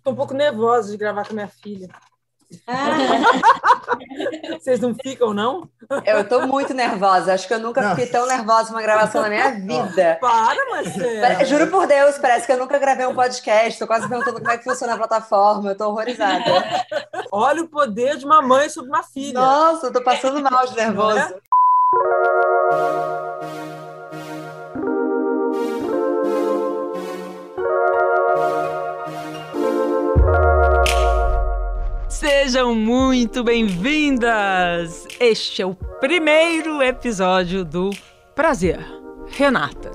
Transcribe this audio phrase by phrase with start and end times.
[0.00, 1.90] Estou um pouco nervosa de gravar com minha filha.
[2.66, 2.88] Ah.
[4.58, 5.68] Vocês não ficam, não?
[6.06, 7.34] Eu estou muito nervosa.
[7.34, 7.90] Acho que eu nunca não.
[7.90, 10.16] fiquei tão nervosa numa gravação na minha vida.
[10.18, 11.44] Para, Marcelo.
[11.44, 13.72] Juro por Deus, parece que eu nunca gravei um podcast.
[13.72, 15.68] Estou quase perguntando como é que funciona a plataforma.
[15.68, 16.44] Eu estou horrorizada.
[17.30, 19.38] Olha o poder de uma mãe sobre uma filha.
[19.38, 21.18] Nossa, eu tô passando mal de nervoso.
[21.18, 23.09] É?
[32.42, 35.06] Sejam muito bem-vindas!
[35.20, 37.90] Este é o primeiro episódio do
[38.34, 38.80] Prazer,
[39.28, 39.90] Renata.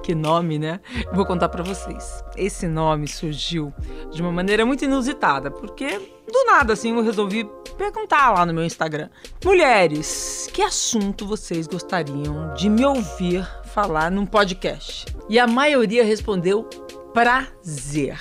[0.00, 0.78] Que nome, né?
[1.12, 2.22] Vou contar para vocês.
[2.36, 3.74] Esse nome surgiu
[4.12, 5.98] de uma maneira muito inusitada, porque
[6.32, 7.44] do nada assim eu resolvi
[7.76, 9.08] perguntar lá no meu Instagram:
[9.44, 13.44] Mulheres, que assunto vocês gostariam de me ouvir
[13.74, 15.06] falar num podcast?
[15.28, 16.68] E a maioria respondeu
[17.12, 18.18] prazer.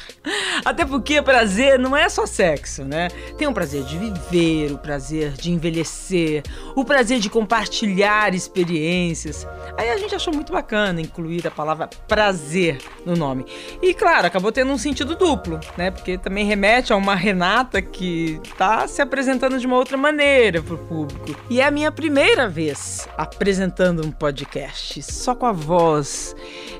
[0.65, 3.07] Até porque prazer não é só sexo, né?
[3.37, 6.43] Tem o prazer de viver, o prazer de envelhecer,
[6.75, 9.47] o prazer de compartilhar experiências.
[9.77, 13.45] Aí a gente achou muito bacana incluir a palavra prazer no nome.
[13.81, 15.91] E claro, acabou tendo um sentido duplo, né?
[15.91, 20.77] Porque também remete a uma Renata que tá se apresentando de uma outra maneira pro
[20.77, 21.35] público.
[21.49, 26.35] E é a minha primeira vez apresentando um podcast, só com a voz,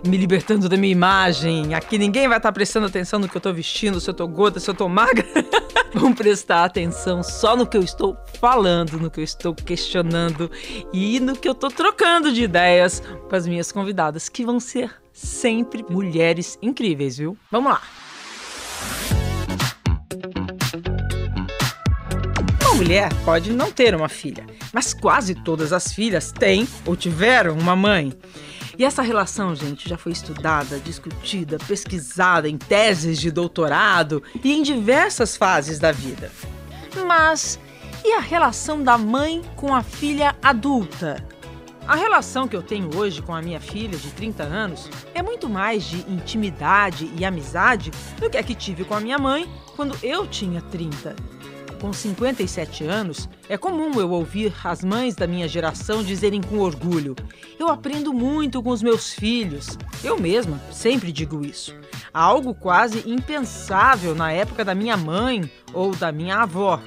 [0.06, 3.40] me libertando da minha imagem aqui ninguém vai estar tá prestando atenção no que eu
[3.40, 5.28] estou vestindo, se eu estou gorda, se eu estou magra.
[5.94, 10.50] Vão prestar atenção só no que eu estou falando, no que eu estou questionando
[10.94, 14.92] e no que eu estou trocando de ideias com as minhas convidadas, que vão ser
[15.12, 17.38] sempre mulheres incríveis, viu?
[17.52, 17.82] Vamos lá!
[22.62, 27.58] Uma mulher pode não ter uma filha, mas quase todas as filhas têm ou tiveram
[27.58, 28.14] uma mãe.
[28.80, 34.64] E essa relação, gente, já foi estudada, discutida, pesquisada em teses de doutorado e em
[34.64, 36.32] diversas fases da vida.
[37.06, 37.60] Mas
[38.06, 41.22] e a relação da mãe com a filha adulta?
[41.86, 45.50] A relação que eu tenho hoje com a minha filha de 30 anos é muito
[45.50, 49.46] mais de intimidade e amizade do que a que tive com a minha mãe
[49.76, 51.18] quando eu tinha 30.
[51.80, 57.16] Com 57 anos, é comum eu ouvir as mães da minha geração dizerem com orgulho:
[57.58, 59.78] Eu aprendo muito com os meus filhos.
[60.04, 61.74] Eu mesma sempre digo isso.
[62.14, 66.82] Algo quase impensável na época da minha mãe ou da minha avó.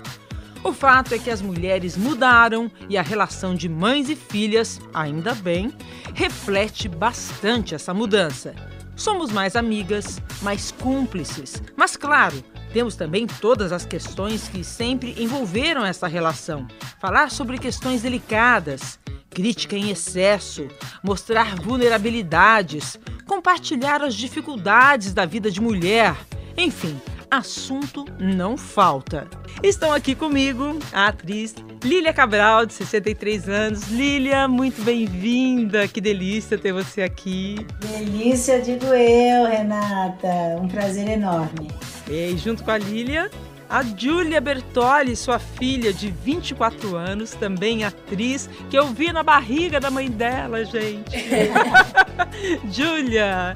[0.62, 5.34] O fato é que as mulheres mudaram e a relação de mães e filhas, ainda
[5.34, 5.72] bem,
[6.14, 8.54] reflete bastante essa mudança.
[8.94, 12.36] Somos mais amigas, mais cúmplices, mas claro,
[12.72, 16.66] temos também todas as questões que sempre envolveram essa relação.
[16.98, 18.98] Falar sobre questões delicadas,
[19.30, 20.68] crítica em excesso,
[21.02, 26.16] mostrar vulnerabilidades, compartilhar as dificuldades da vida de mulher.
[26.56, 27.00] Enfim,
[27.32, 29.26] assunto não falta.
[29.62, 33.88] Estão aqui comigo a atriz Lília Cabral, de 63 anos.
[33.88, 35.88] Lília, muito bem-vinda.
[35.88, 37.56] Que delícia ter você aqui.
[37.80, 40.28] Delícia, digo eu, Renata.
[40.60, 41.70] Um prazer enorme.
[42.06, 43.30] E junto com a Lília,
[43.68, 49.80] a Giulia Bertoli, sua filha de 24 anos, também atriz, que eu vi na barriga
[49.80, 51.16] da mãe dela, gente.
[52.70, 53.54] Giulia,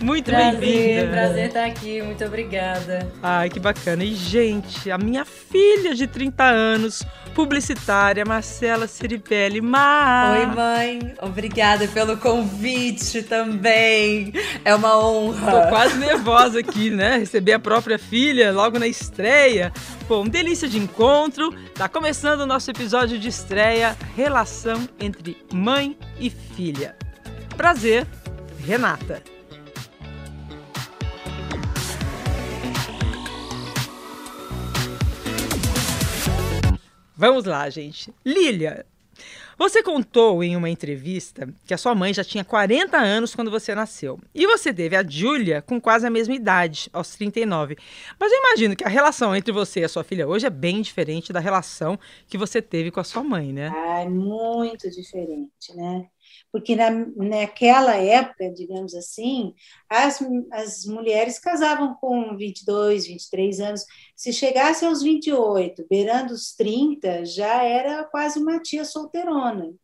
[0.00, 1.08] muito bem-vinda.
[1.10, 3.10] Prazer estar aqui, muito obrigada.
[3.22, 4.04] Ai, que bacana.
[4.04, 9.60] E, gente, a minha filha de 30 anos, publicitária, Marcela Ciripelli.
[9.60, 10.32] Ma.
[10.32, 11.14] Oi, mãe.
[11.20, 14.32] Obrigada pelo convite também.
[14.64, 15.62] É uma honra.
[15.62, 17.18] Tô quase nervosa aqui, né?
[17.18, 19.72] Receber a própria filha logo na estreia.
[20.08, 21.54] Bom, delícia de encontro.
[21.74, 26.96] Tá começando o nosso episódio de estreia, relação entre mãe e filha.
[27.56, 28.06] Prazer,
[28.66, 29.35] Renata.
[37.16, 38.12] Vamos lá, gente.
[38.24, 38.84] Lilia,
[39.58, 43.74] você contou em uma entrevista que a sua mãe já tinha 40 anos quando você
[43.74, 44.20] nasceu.
[44.34, 47.74] E você teve a Júlia com quase a mesma idade, aos 39.
[48.20, 50.82] Mas eu imagino que a relação entre você e a sua filha hoje é bem
[50.82, 51.98] diferente da relação
[52.28, 53.72] que você teve com a sua mãe, né?
[53.74, 56.06] Ah, é muito diferente, né?
[56.52, 59.54] Porque na, naquela época, digamos assim,
[59.90, 60.20] as,
[60.52, 63.84] as mulheres casavam com 22, 23 anos.
[64.14, 69.74] Se chegasse aos 28, beirando os 30, já era quase uma tia solteirona.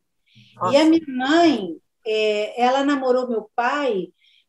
[0.56, 0.74] Nossa.
[0.74, 1.76] E a minha mãe,
[2.06, 4.08] é, ela namorou meu pai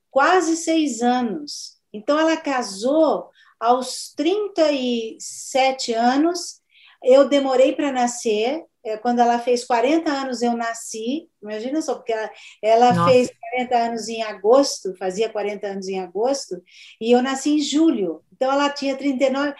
[0.09, 1.77] quase seis anos.
[1.91, 6.61] Então, ela casou aos 37 anos.
[7.03, 8.63] Eu demorei para nascer,
[9.01, 11.29] quando ela fez 40 anos, eu nasci.
[11.41, 12.29] Imagina só, porque ela,
[12.61, 16.61] ela fez 40 anos em agosto, fazia 40 anos em agosto,
[16.99, 18.23] e eu nasci em julho.
[18.33, 19.53] Então, ela tinha 39,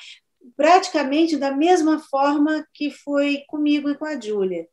[0.55, 4.67] praticamente da mesma forma que foi comigo e com a Júlia.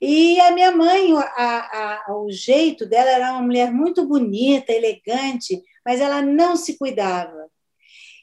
[0.00, 5.62] E a minha mãe, a, a, o jeito dela era uma mulher muito bonita, elegante,
[5.84, 7.50] mas ela não se cuidava.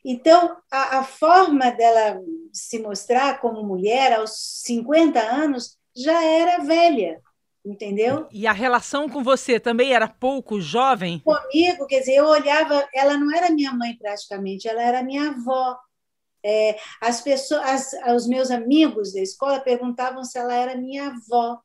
[0.04, 2.22] Então, a, a, forma dela
[2.54, 4.32] se mostrar como mulher aos
[4.64, 7.22] 50 anos já era velha,
[7.66, 8.28] entendeu?
[8.32, 11.20] E a relação com você também era pouco jovem?
[11.20, 15.78] Comigo, quer dizer, eu olhava, ela não era minha mãe praticamente, ela era minha avó.
[16.44, 21.60] É, as pessoas, as, os meus amigos da escola perguntavam se ela era minha avó.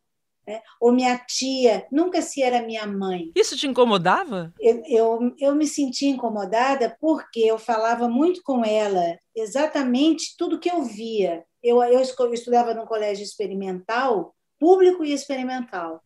[0.46, 0.60] Né?
[0.80, 3.30] Ou minha tia, nunca se era minha mãe.
[3.34, 4.52] Isso te incomodava?
[4.60, 10.70] Eu, eu, eu me sentia incomodada porque eu falava muito com ela exatamente tudo que
[10.70, 11.44] eu via.
[11.62, 12.00] Eu, eu
[12.32, 16.00] estudava num colégio experimental, público e experimental.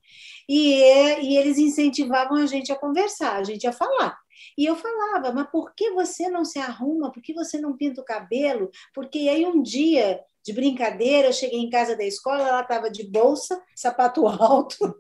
[0.49, 0.81] E,
[1.23, 4.17] e eles incentivavam a gente a conversar, a gente a falar.
[4.57, 7.13] E eu falava, mas por que você não se arruma?
[7.13, 8.71] Por que você não pinta o cabelo?
[8.95, 13.03] Porque aí um dia de brincadeira, eu cheguei em casa da escola, ela estava de
[13.03, 14.97] bolsa, sapato alto,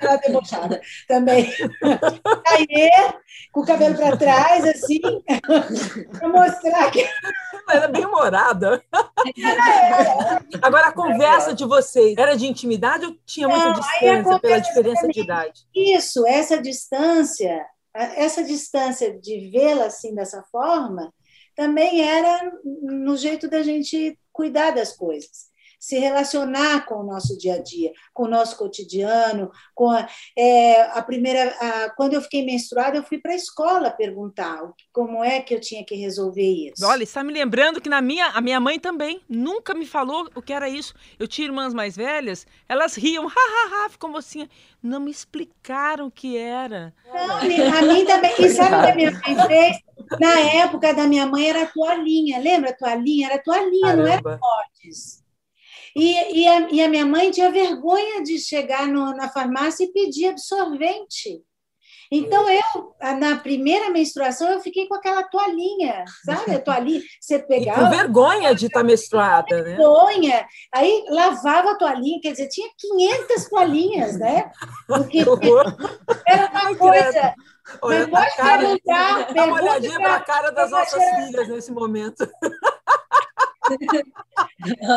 [0.00, 1.48] ela debochada também.
[2.48, 2.90] Aí,
[3.52, 5.00] com o cabelo para trás, assim,
[6.10, 7.06] para mostrar que.
[7.70, 8.82] Era bem humorada.
[10.60, 15.06] Agora, a conversa de vocês era de intimidade ou tinha muita Não, distância pela diferença
[15.06, 15.66] de idade?
[15.72, 21.14] Isso, essa distância, essa distância de vê-la assim dessa forma,
[21.54, 25.51] também era no jeito da gente cuidar das coisas,
[25.82, 30.08] se relacionar com o nosso dia a dia, com o nosso cotidiano, com a,
[30.38, 34.62] é, a primeira, a, quando eu fiquei menstruada, eu fui para a escola perguntar
[34.92, 36.86] como é que eu tinha que resolver isso.
[36.86, 40.40] Olha, está me lembrando que na minha, a minha mãe também nunca me falou o
[40.40, 40.94] que era isso.
[41.18, 44.48] Eu tinha irmãs mais velhas, elas riam, ha, ha, ha, ficou mocinha.
[44.80, 46.94] Não me explicaram o que era.
[47.12, 48.32] Não, a mim também.
[48.38, 49.78] E sabe o que a minha mãe fez?
[50.20, 53.26] Na época da minha mãe era toalhinha, lembra toalhinha?
[53.26, 54.02] Era toalhinha, Caramba.
[54.02, 55.21] não era potes.
[55.96, 59.92] E, e, a, e a minha mãe tinha vergonha de chegar no, na farmácia e
[59.92, 61.42] pedir absorvente.
[62.14, 66.54] Então, eu, na primeira menstruação, eu fiquei com aquela toalhinha, sabe?
[66.54, 67.80] A toalhinha, você pegava...
[67.80, 69.76] E com vergonha de estar tá menstruada, né?
[69.76, 70.46] Vergonha.
[70.74, 74.50] Aí, lavava a toalhinha, quer dizer, tinha 500 toalhinhas, né?
[74.86, 75.24] Porque
[76.28, 77.34] era uma Ai, coisa...
[77.80, 79.32] Olha, Mas pode cara, perguntar.
[79.32, 82.28] Dá uma olhadinha para a cara das nossas filhas nesse momento.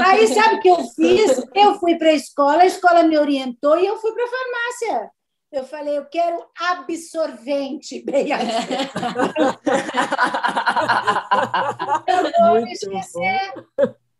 [0.06, 1.42] Aí, sabe o que eu fiz?
[1.54, 5.12] Eu fui para a escola, a escola me orientou e eu fui para a farmácia.
[5.52, 8.46] Eu falei, eu quero absorvente, bem assim.
[12.08, 13.54] eu vou me esquecer.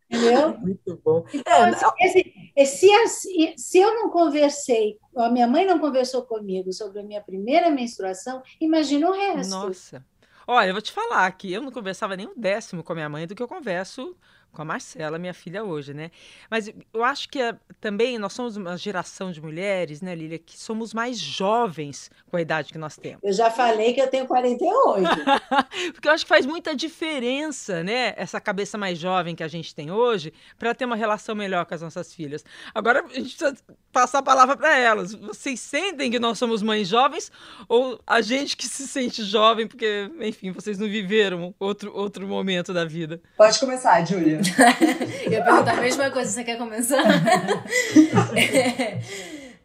[0.08, 0.56] Entendeu?
[0.58, 1.24] Muito bom.
[1.34, 6.72] Então, é, assim, esse, se, se eu não conversei, a minha mãe não conversou comigo
[6.72, 9.50] sobre a minha primeira menstruação, imagina o resto.
[9.50, 10.04] Nossa.
[10.46, 13.08] Olha, eu vou te falar que eu não conversava nem um décimo com a minha
[13.08, 14.16] mãe do que eu converso
[14.56, 16.10] com a Marcela, minha filha hoje, né?
[16.50, 20.58] Mas eu acho que eh, também nós somos uma geração de mulheres, né, Lília, que
[20.58, 23.20] somos mais jovens com a idade que nós temos.
[23.22, 25.08] Eu já falei que eu tenho 48.
[25.92, 29.74] Porque eu acho que faz muita diferença, né, essa cabeça mais jovem que a gente
[29.74, 32.42] tem hoje, para ter uma relação melhor com as nossas filhas.
[32.74, 33.54] Agora a gente precisa
[33.92, 35.12] passar a palavra para elas.
[35.12, 37.30] Vocês sentem que nós somos mães jovens
[37.68, 42.72] ou a gente que se sente jovem porque, enfim, vocês não viveram outro outro momento
[42.72, 43.20] da vida?
[43.36, 44.40] Pode começar, Júlia.
[45.24, 47.02] eu ia perguntar a mesma coisa, você quer começar?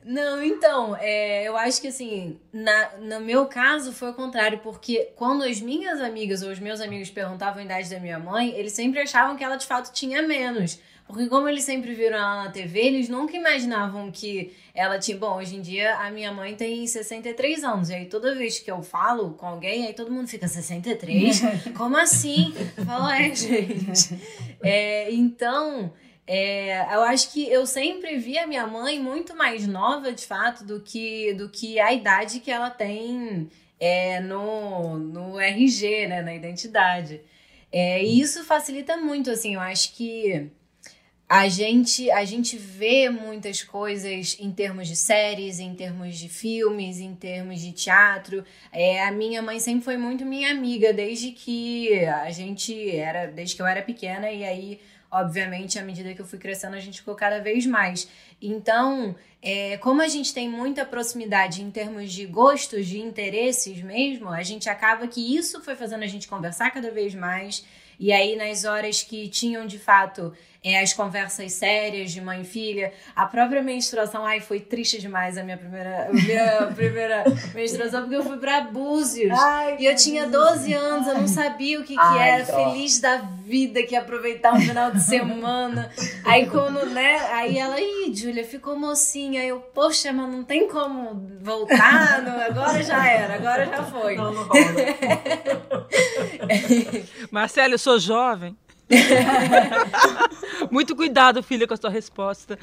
[0.03, 5.11] não, então, é, eu acho que assim, na, no meu caso foi o contrário, porque
[5.15, 8.73] quando as minhas amigas ou os meus amigos perguntavam a idade da minha mãe, eles
[8.73, 10.79] sempre achavam que ela de fato tinha menos.
[11.12, 15.18] Porque como eles sempre viram ela na TV, eles nunca imaginavam que ela tinha...
[15.18, 17.89] Bom, hoje em dia a minha mãe tem 63 anos.
[17.89, 21.41] E aí toda vez que eu falo com alguém, aí todo mundo fica, 63?
[21.77, 22.53] Como assim?
[22.77, 24.18] Eu falo, é, gente.
[24.62, 25.94] É, então...
[26.27, 30.63] É, eu acho que eu sempre vi a minha mãe muito mais nova, de fato,
[30.63, 36.34] do que, do que a idade que ela tem é, no, no RG, né, na
[36.34, 37.20] identidade.
[37.72, 40.51] É, e isso facilita muito, assim, eu acho que
[41.31, 47.00] a gente, a gente vê muitas coisas em termos de séries, em termos de filmes,
[47.00, 48.43] em termos de teatro.
[48.69, 53.55] É, a minha mãe sempre foi muito minha amiga, desde que a gente era, desde
[53.55, 57.00] que eu era pequena, e aí obviamente, à medida que eu fui crescendo, a gente
[57.00, 58.09] ficou cada vez mais.
[58.41, 64.27] Então, é, como a gente tem muita proximidade em termos de gostos, de interesses mesmo,
[64.27, 67.65] a gente acaba que isso foi fazendo a gente conversar cada vez mais.
[68.00, 70.33] E aí, nas horas que tinham de fato
[70.63, 72.94] é, as conversas sérias de mãe e filha.
[73.15, 77.24] A própria menstruação, ai, foi triste demais a minha primeira, a minha primeira
[77.56, 79.32] menstruação, porque eu fui pra Búzios.
[79.32, 83.18] Ai, e eu tinha 12 anos, eu não sabia o que, que era, feliz da
[83.18, 85.91] vida, que ia aproveitar um final de semana.
[86.24, 89.44] Aí quando, né, aí ela, ih, Júlia, ficou mocinha.
[89.44, 94.15] Eu, poxa, mas não tem como voltar, não, agora já era, agora já foi.
[94.15, 94.62] Não, não rola.
[97.32, 98.56] Marcelo, eu sou jovem.
[100.69, 102.57] Muito cuidado, filha, com a sua resposta.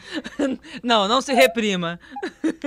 [0.82, 1.99] Não, não se reprima.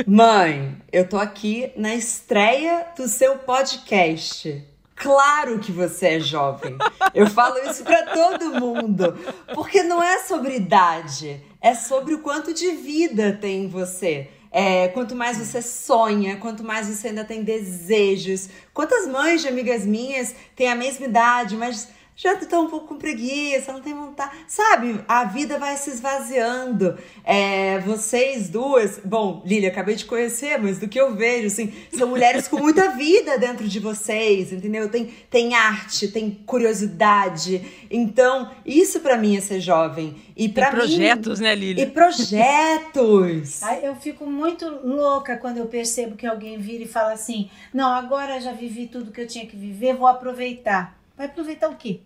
[0.06, 4.66] Mãe, eu tô aqui na estreia do seu podcast.
[4.96, 6.78] Claro que você é jovem.
[7.14, 9.18] Eu falo isso para todo mundo,
[9.54, 14.30] porque não é sobre idade, é sobre o quanto de vida tem em você.
[14.52, 18.50] É, quanto mais você sonha, quanto mais você ainda tem desejos.
[18.74, 21.88] Quantas mães de amigas minhas têm a mesma idade, mas
[22.22, 24.32] já estão um pouco com preguiça, não tem vontade.
[24.48, 26.96] Sabe, a vida vai se esvaziando.
[27.24, 32.08] É, vocês duas, bom, Lília, acabei de conhecer, mas do que eu vejo, assim, são
[32.08, 34.88] mulheres com muita vida dentro de vocês, entendeu?
[34.88, 37.66] Tem, tem arte, tem curiosidade.
[37.90, 40.16] Então, isso para mim é ser jovem.
[40.38, 41.86] E para projetos, né, Lília?
[41.86, 43.64] E projetos.
[43.82, 48.40] eu fico muito louca quando eu percebo que alguém vira e fala assim: não, agora
[48.40, 51.01] já vivi tudo que eu tinha que viver, vou aproveitar.
[51.22, 52.02] Vai aproveitar o quê?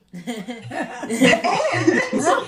[2.12, 2.46] Não,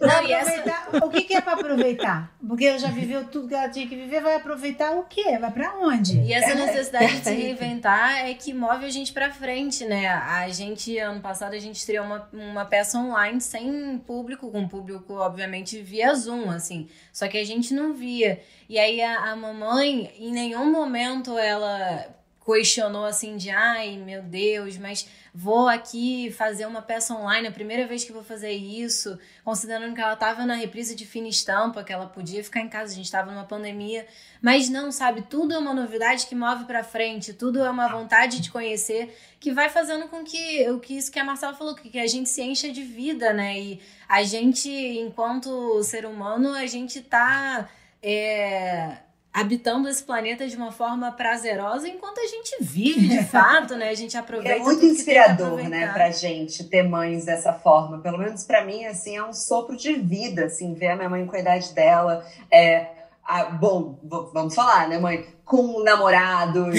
[0.00, 1.06] vai aproveitar, essa...
[1.06, 2.36] O que, que é para aproveitar?
[2.44, 5.38] Porque eu já viveu tudo que ela tinha que viver, vai aproveitar o quê?
[5.38, 6.18] Vai para onde?
[6.18, 10.08] E essa necessidade de se reinventar é que move a gente para frente, né?
[10.08, 15.14] A gente, ano passado, a gente estreou uma, uma peça online sem público, com público,
[15.14, 16.88] obviamente, via Zoom, assim.
[17.12, 18.40] Só que a gente não via.
[18.68, 24.76] E aí a, a mamãe, em nenhum momento, ela questionou assim de ai meu Deus,
[24.76, 29.94] mas vou aqui fazer uma peça online, a primeira vez que vou fazer isso, considerando
[29.94, 32.96] que ela estava na reprise de fina estampa, que ela podia ficar em casa, a
[32.96, 34.06] gente estava numa pandemia,
[34.42, 38.40] mas não, sabe, tudo é uma novidade que move para frente, tudo é uma vontade
[38.40, 41.98] de conhecer que vai fazendo com que o que isso que a Marcela falou, que
[41.98, 43.58] a gente se encha de vida, né?
[43.58, 47.68] E a gente, enquanto ser humano, a gente tá
[48.02, 48.98] é,
[49.32, 53.88] habitando esse planeta de uma forma prazerosa enquanto a gente vive de fato, né?
[53.88, 54.58] A gente aproveita.
[54.58, 57.98] É muito inspirador, né, pra gente ter mães dessa forma.
[57.98, 61.26] Pelo menos para mim, assim, é um sopro de vida, assim, ver a minha mãe
[61.26, 62.26] com a idade dela.
[62.50, 62.88] É,
[63.24, 65.26] a, bom, vamos falar, né, mãe?
[65.44, 66.78] Com namorados,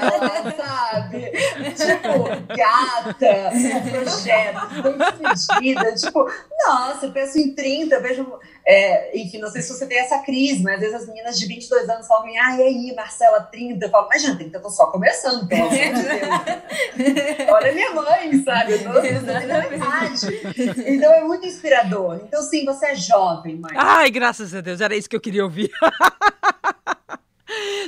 [0.00, 1.30] com sabe?
[1.74, 3.52] Tipo, gata,
[3.90, 5.94] projeto, bem despedida.
[5.94, 6.30] Tipo,
[6.66, 10.62] nossa, eu penso em 30, vejo é, enfim, não sei se você tem essa crise,
[10.62, 13.84] mas às vezes as meninas de 22 anos falam, ah, e aí, Marcela, 30?
[13.84, 17.50] Eu falo, mas já 30, eu tô só começando, pelo amor de Deus.
[17.50, 18.72] Olha minha mãe, sabe?
[18.72, 20.42] Eu tô na metade.
[20.86, 22.20] Então é muito inspirador.
[22.26, 23.74] Então, sim, você é jovem, mãe.
[23.76, 25.70] Ai, graças a Deus, era isso que eu queria ouvir.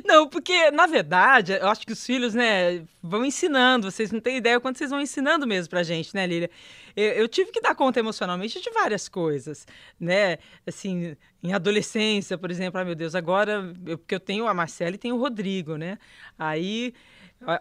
[0.04, 3.90] Não, porque, na verdade, eu acho que os filhos, né, vão ensinando.
[3.90, 6.50] Vocês não têm ideia quando vocês vão ensinando mesmo pra gente, né, Lília?
[6.94, 9.66] Eu, eu, tive que dar conta emocionalmente de várias coisas,
[9.98, 10.38] né?
[10.66, 14.94] Assim, em adolescência, por exemplo, ah, meu Deus, agora, eu, porque eu tenho a Marcela
[14.94, 15.98] e tenho o Rodrigo, né?
[16.38, 16.94] Aí,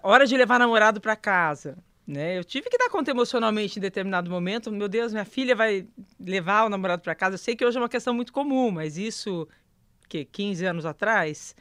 [0.04, 1.78] hora de levar namorado para casa.
[2.08, 2.38] Né?
[2.38, 4.72] Eu tive que dar conta emocionalmente em determinado momento.
[4.72, 5.88] Meu Deus, minha filha vai
[6.20, 7.34] levar o namorado para casa.
[7.34, 9.48] Eu sei que hoje é uma questão muito comum, mas isso,
[10.08, 11.56] que 15 anos atrás,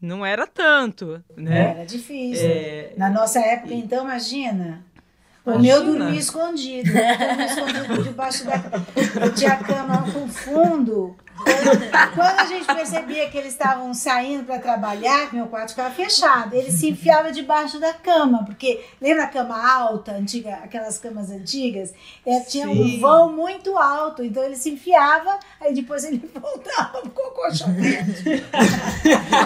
[0.00, 1.70] não era tanto, né?
[1.70, 2.48] Era difícil.
[2.48, 2.92] É...
[2.96, 4.84] Na nossa época, então, imagina.
[5.44, 6.90] O meu dormia escondido.
[6.90, 8.54] Eu dormia escondido debaixo da
[9.24, 11.16] Eu tinha a cama com fundo
[12.14, 16.54] quando a gente percebia que eles estavam saindo para trabalhar, meu quarto ficava fechado.
[16.54, 21.94] Ele se enfiava debaixo da cama, porque lembra a cama alta, antiga, aquelas camas antigas?
[22.26, 22.96] É, tinha Sim.
[22.96, 28.44] um vão muito alto, então ele se enfiava, aí depois ele voltava com o colchonete.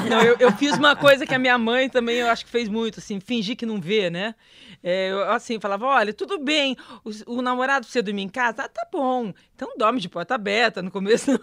[0.09, 2.69] Não, eu, eu fiz uma coisa que a minha mãe também, eu acho que fez
[2.69, 4.35] muito, assim, fingir que não vê, né?
[4.83, 8.65] É, eu, assim, falava, olha, tudo bem, o, o namorado precisa dormir em casa?
[8.65, 9.33] Ah, tá bom.
[9.55, 11.31] Então dorme de porta aberta no começo.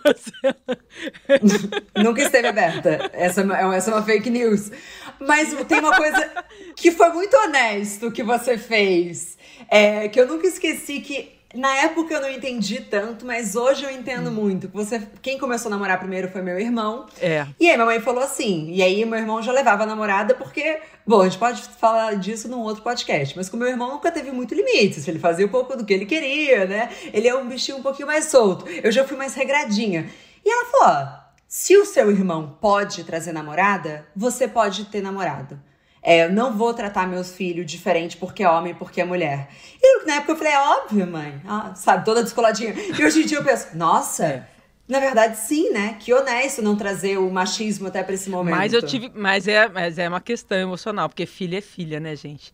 [1.96, 3.10] Nunca esteve aberta.
[3.14, 4.72] Essa, é essa é uma fake news.
[5.20, 9.38] Mas tem uma coisa que foi muito honesto que você fez.
[9.70, 13.90] É, que eu nunca esqueci que na época eu não entendi tanto, mas hoje eu
[13.90, 14.70] entendo muito.
[14.70, 17.08] Você, quem começou a namorar primeiro foi meu irmão.
[17.20, 17.48] É.
[17.60, 18.72] E aí minha mãe falou assim.
[18.72, 22.48] E aí meu irmão já levava a namorada porque, bom, a gente pode falar disso
[22.48, 25.08] num outro podcast, mas com meu irmão nunca teve muito limites.
[25.08, 26.90] Ele fazia um pouco do que ele queria, né?
[27.12, 28.68] Ele é um bichinho um pouquinho mais solto.
[28.68, 30.08] Eu já fui mais regradinha.
[30.46, 35.60] E ela falou: se o seu irmão pode trazer namorada, você pode ter namorado.
[36.02, 39.50] É, eu não vou tratar meus filhos diferente porque é homem, porque é mulher.
[39.82, 41.42] E na época eu falei, é óbvio, mãe.
[41.46, 42.74] Ah, sabe, toda descoladinha.
[42.74, 44.48] E hoje em dia eu penso, nossa,
[44.88, 45.98] na verdade, sim, né?
[46.00, 48.56] Que honesto não trazer o machismo até para esse momento.
[48.56, 49.12] Mas eu tive.
[49.14, 52.52] Mas é, mas é uma questão emocional, porque filha é filha, né, gente?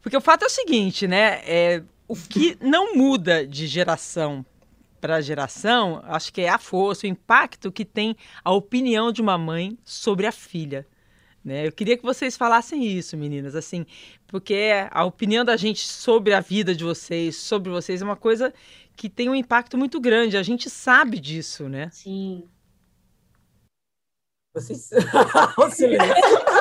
[0.00, 1.42] Porque o fato é o seguinte, né?
[1.44, 4.44] É, o que não muda de geração
[4.98, 9.36] para geração, acho que é a força, o impacto que tem a opinião de uma
[9.36, 10.86] mãe sobre a filha.
[11.44, 11.66] Né?
[11.66, 13.84] Eu queria que vocês falassem isso, meninas, assim,
[14.26, 18.52] porque a opinião da gente sobre a vida de vocês, sobre vocês, é uma coisa
[18.96, 20.38] que tem um impacto muito grande.
[20.38, 21.90] A gente sabe disso, né?
[21.92, 22.48] Sim.
[24.54, 24.90] Vocês.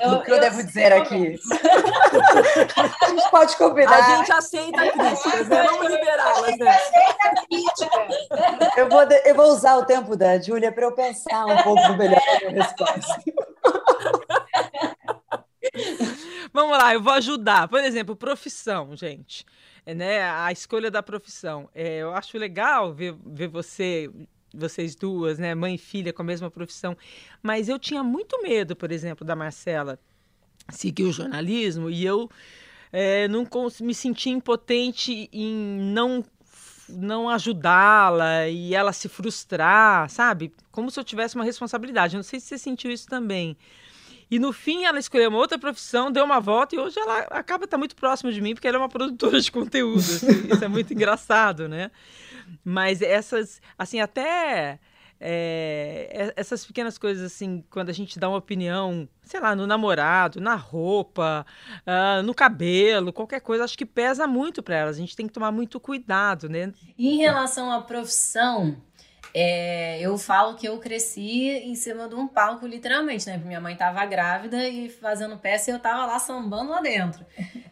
[0.00, 1.38] Eu, o que eu, eu devo dizer aqui?
[3.02, 3.96] a gente pode combinar.
[3.96, 5.62] A gente aceita críticas, né?
[5.62, 6.78] Vamos liberá-las, né?
[8.76, 12.20] Eu vou, eu vou usar o tempo da Júlia para eu pensar um pouco melhor
[12.26, 13.22] na minha resposta.
[16.52, 17.68] Vamos lá, eu vou ajudar.
[17.68, 19.46] Por exemplo, profissão, gente.
[19.84, 21.68] É, né, a escolha da profissão.
[21.74, 24.10] É, eu acho legal ver, ver você
[24.54, 26.96] vocês duas, né, mãe e filha com a mesma profissão.
[27.42, 29.98] Mas eu tinha muito medo, por exemplo, da Marcela
[30.70, 32.30] seguir o jornalismo e eu
[32.92, 33.46] é, não
[33.80, 35.54] me sentia impotente em
[35.92, 36.24] não
[36.88, 40.52] não ajudá-la e ela se frustrar, sabe?
[40.70, 42.14] Como se eu tivesse uma responsabilidade.
[42.14, 43.56] Eu não sei se você sentiu isso também.
[44.30, 47.66] E no fim ela escolheu uma outra profissão, deu uma volta e hoje ela acaba
[47.66, 49.98] tá muito próxima de mim porque ela é uma produtora de conteúdo.
[50.00, 51.90] Assim, isso é muito engraçado, né?
[52.64, 54.78] Mas essas, assim, até
[55.24, 60.40] é, essas pequenas coisas, assim, quando a gente dá uma opinião, sei lá, no namorado,
[60.40, 61.46] na roupa,
[61.86, 64.96] uh, no cabelo, qualquer coisa, acho que pesa muito para elas.
[64.96, 66.72] A gente tem que tomar muito cuidado, né?
[66.98, 68.76] Em relação à profissão,
[69.32, 73.36] é, eu falo que eu cresci em cima de um palco, literalmente, né?
[73.38, 77.24] Minha mãe tava grávida e fazendo peça e eu tava lá sambando lá dentro.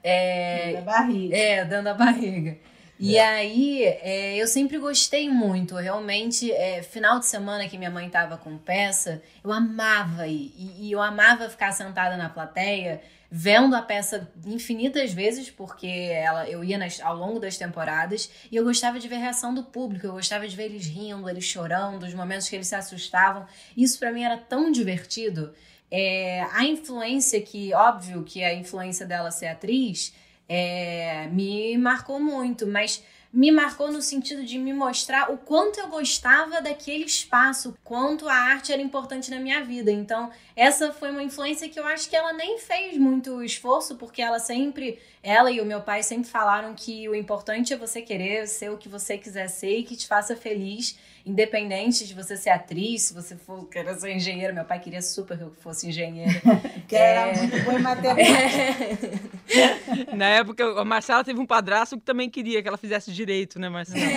[0.02, 1.36] É, dando a barriga.
[1.36, 2.58] É, dando a barriga.
[3.00, 3.24] E é.
[3.26, 5.74] aí, é, eu sempre gostei muito.
[5.74, 10.52] Realmente, é, final de semana que minha mãe tava com peça, eu amava ir.
[10.54, 16.46] E, e eu amava ficar sentada na plateia, vendo a peça infinitas vezes, porque ela,
[16.46, 19.62] eu ia nas, ao longo das temporadas, e eu gostava de ver a reação do
[19.62, 23.46] público, eu gostava de ver eles rindo, eles chorando, os momentos que eles se assustavam.
[23.74, 25.54] Isso para mim era tão divertido.
[25.90, 30.12] É, a influência que, óbvio que a influência dela ser atriz
[30.52, 35.86] é, me marcou muito, mas me marcou no sentido de me mostrar o quanto eu
[35.86, 39.92] gostava daquele espaço, quanto a arte era importante na minha vida.
[39.92, 44.20] Então, essa foi uma influência que eu acho que ela nem fez muito esforço, porque
[44.20, 48.48] ela sempre, ela e o meu pai sempre falaram que o importante é você querer
[48.48, 52.50] ser o que você quiser ser e que te faça feliz independente de você ser
[52.50, 56.40] atriz, se você for querer ser engenheiro, meu pai queria super que eu fosse engenheiro.
[56.88, 57.14] que é...
[57.14, 59.10] era muito bom em matemática.
[59.48, 60.14] É...
[60.16, 63.68] Na época, a Marcela teve um padrasto que também queria que ela fizesse direito, né,
[63.68, 64.00] Marcela?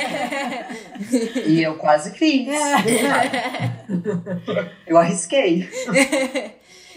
[1.46, 2.48] E eu quase fiz.
[4.88, 5.70] eu arrisquei.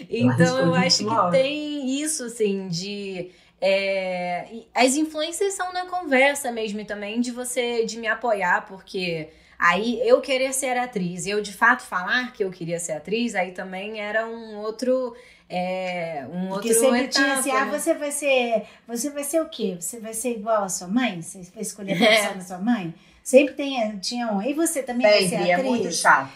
[0.09, 3.31] então, eu acho que tem isso, assim, de...
[3.61, 10.01] É, as influências são na conversa mesmo também de você de me apoiar porque Aí
[10.07, 14.01] eu querer ser atriz, eu de fato falar que eu queria ser atriz, aí também
[14.01, 15.15] era um outro
[15.49, 17.79] é, um Porque outro sempre etapa, tinha assim, ah, né?
[17.79, 19.77] você vai ser, você vai ser o quê?
[19.81, 21.23] Você vai ser igual a sua mãe?
[21.23, 22.95] Você vai escolher a profissão da sua mãe?
[23.23, 25.51] Sempre tem, tinha um, e você também vai ser atriz?
[25.51, 26.31] é muito chato.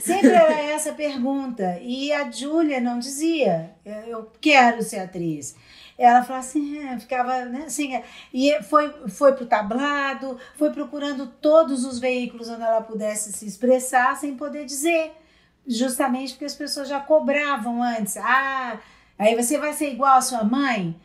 [0.00, 1.78] sempre era essa pergunta.
[1.82, 3.70] E a Júlia não dizia,
[4.06, 5.56] eu quero ser atriz.
[6.02, 11.26] Ela falava assim, é, ficava né, assim, é, e foi, foi pro tablado, foi procurando
[11.26, 15.12] todos os veículos onde ela pudesse se expressar sem poder dizer,
[15.66, 18.16] justamente porque as pessoas já cobravam antes.
[18.16, 18.80] Ah,
[19.16, 21.00] aí você vai ser igual a sua mãe?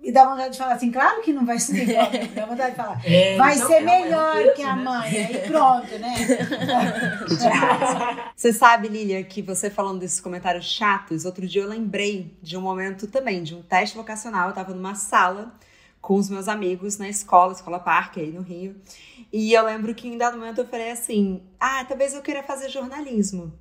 [0.00, 2.76] E dá vontade de falar assim, claro que não vai ser igual, dá vontade de
[2.76, 4.82] falar, é, vai então, ser é melhor é que a né?
[4.82, 6.14] mãe, aí pronto, né?
[8.34, 12.60] você sabe, Lilia, que você falando desses comentários chatos, outro dia eu lembrei de um
[12.60, 15.52] momento também, de um teste vocacional, eu tava numa sala
[16.00, 18.76] com os meus amigos na escola, Escola Parque, aí no Rio,
[19.32, 22.68] e eu lembro que em dado momento eu falei assim, ah, talvez eu queira fazer
[22.70, 23.52] jornalismo.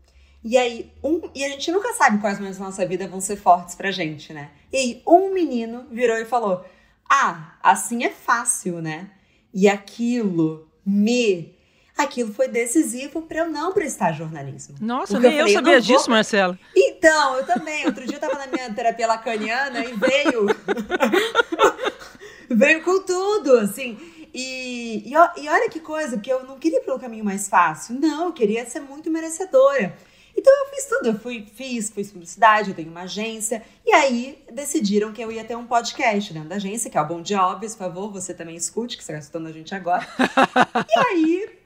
[0.44, 1.22] E aí, um.
[1.34, 4.34] E a gente nunca sabe quais momentos da nossa vida vão ser fortes pra gente,
[4.34, 4.52] né?
[4.72, 6.66] E aí, um menino virou e falou:
[7.10, 9.10] ah, assim é fácil, né?
[9.54, 11.58] E aquilo me
[11.98, 14.76] aquilo foi decisivo para eu não prestar jornalismo.
[14.80, 16.16] Nossa, Porque nem eu, falei, eu sabia eu disso, vou...
[16.16, 16.60] Marcela.
[16.76, 17.86] Então, eu também.
[17.86, 20.46] Outro dia eu tava na minha terapia lacaniana e veio.
[22.50, 23.98] veio com tudo, assim.
[24.34, 28.00] E, e, e, olha que coisa, porque eu não queria ir pelo caminho mais fácil.
[28.00, 29.98] Não, eu queria ser muito merecedora.
[30.38, 33.64] Então eu fiz tudo, eu fui, fiz, fiz publicidade, eu tenho uma agência.
[33.86, 37.08] E aí decidiram que eu ia ter um podcast dentro da agência, que é o
[37.08, 40.08] Bom Dia Óbvio, por favor, você também escute, que você está escutando a gente agora.
[40.88, 41.58] e aí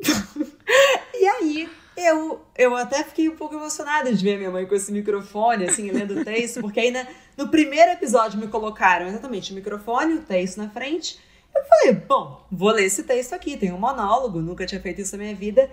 [1.14, 4.92] e aí, eu, eu até fiquei um pouco emocionada de ver minha mãe com esse
[4.92, 6.92] microfone, assim, lendo o texto, porque aí
[7.36, 11.18] no primeiro episódio me colocaram exatamente o microfone, o texto na frente.
[11.54, 15.16] Eu falei, bom, vou ler esse texto aqui, tem um monólogo, nunca tinha feito isso
[15.16, 15.68] na minha vida.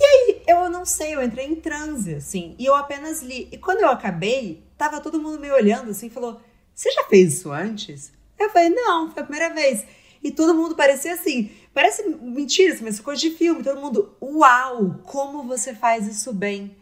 [0.00, 3.48] E aí, eu não sei, eu entrei em transe, assim, e eu apenas li.
[3.50, 6.40] E quando eu acabei, tava todo mundo me olhando, assim, falou,
[6.74, 8.12] você já fez isso antes?
[8.38, 9.84] Eu falei, não, foi a primeira vez.
[10.22, 13.62] E todo mundo parecia assim, Parece mentira, assim, mas coisa de filme.
[13.62, 16.74] Todo mundo, uau, como você faz isso bem.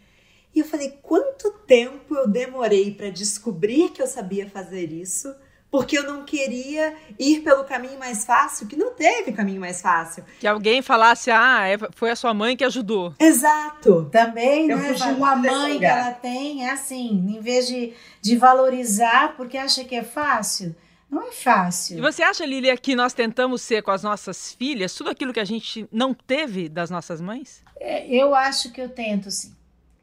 [0.54, 5.36] E eu falei, quanto tempo eu demorei para descobrir que eu sabia fazer isso?
[5.76, 10.24] Porque eu não queria ir pelo caminho mais fácil, que não teve caminho mais fácil.
[10.40, 13.14] Que alguém falasse, ah, é, foi a sua mãe que ajudou.
[13.18, 14.08] Exato.
[14.10, 14.94] Também, eu né?
[15.14, 19.94] Uma mãe que ela tem é assim, em vez de, de valorizar porque acha que
[19.94, 20.74] é fácil,
[21.10, 21.98] não é fácil.
[21.98, 25.40] E você acha, Lilia, que nós tentamos ser com as nossas filhas tudo aquilo que
[25.40, 27.62] a gente não teve das nossas mães?
[27.78, 29.54] É, eu acho que eu tento, sim.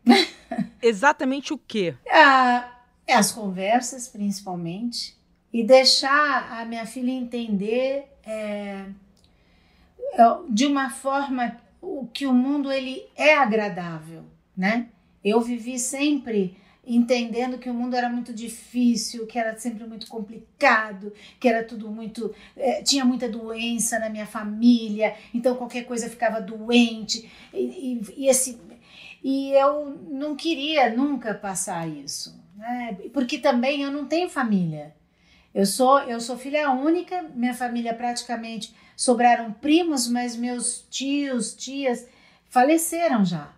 [0.80, 1.96] Exatamente o quê?
[2.08, 2.70] Ah,
[3.10, 5.23] as conversas, principalmente.
[5.54, 8.86] E deixar a minha filha entender é,
[10.50, 11.62] de uma forma
[12.14, 14.24] que o mundo ele é agradável,
[14.58, 14.88] né?
[15.24, 21.14] Eu vivi sempre entendendo que o mundo era muito difícil, que era sempre muito complicado,
[21.40, 22.34] que era tudo muito.
[22.56, 27.30] É, tinha muita doença na minha família, então qualquer coisa ficava doente.
[27.54, 28.60] E, e, e, esse,
[29.24, 32.98] e eu não queria nunca passar isso, né?
[33.14, 34.94] porque também eu não tenho família.
[35.54, 42.08] Eu sou, eu sou filha única, minha família praticamente sobraram primos, mas meus tios, tias
[42.50, 43.52] faleceram já.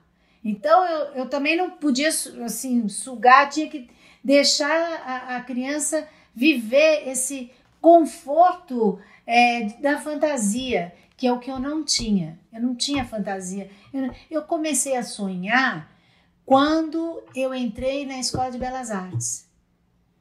[0.44, 3.90] Então eu, eu também não podia assim sugar, tinha que
[4.24, 4.72] deixar
[5.06, 11.84] a, a criança viver esse conforto é, da fantasia, que é o que eu não
[11.84, 12.38] tinha.
[12.52, 13.70] Eu não tinha fantasia.
[13.94, 15.90] Eu, eu comecei a sonhar
[16.46, 19.45] quando eu entrei na escola de belas artes.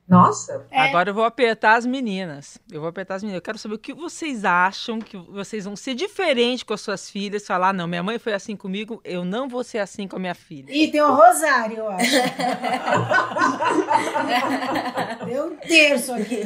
[0.07, 0.67] Nossa!
[0.71, 0.81] É.
[0.81, 2.59] Agora eu vou apertar as meninas.
[2.71, 3.38] Eu vou apertar as meninas.
[3.38, 7.11] Eu quero saber o que vocês acham que vocês vão ser diferente com as suas
[7.11, 7.47] filhas.
[7.47, 10.35] Falar, não, minha mãe foi assim comigo, eu não vou ser assim com a minha
[10.35, 10.71] filha.
[10.71, 12.11] E tem o Rosário, eu acho.
[15.25, 16.43] Deu um terço aqui.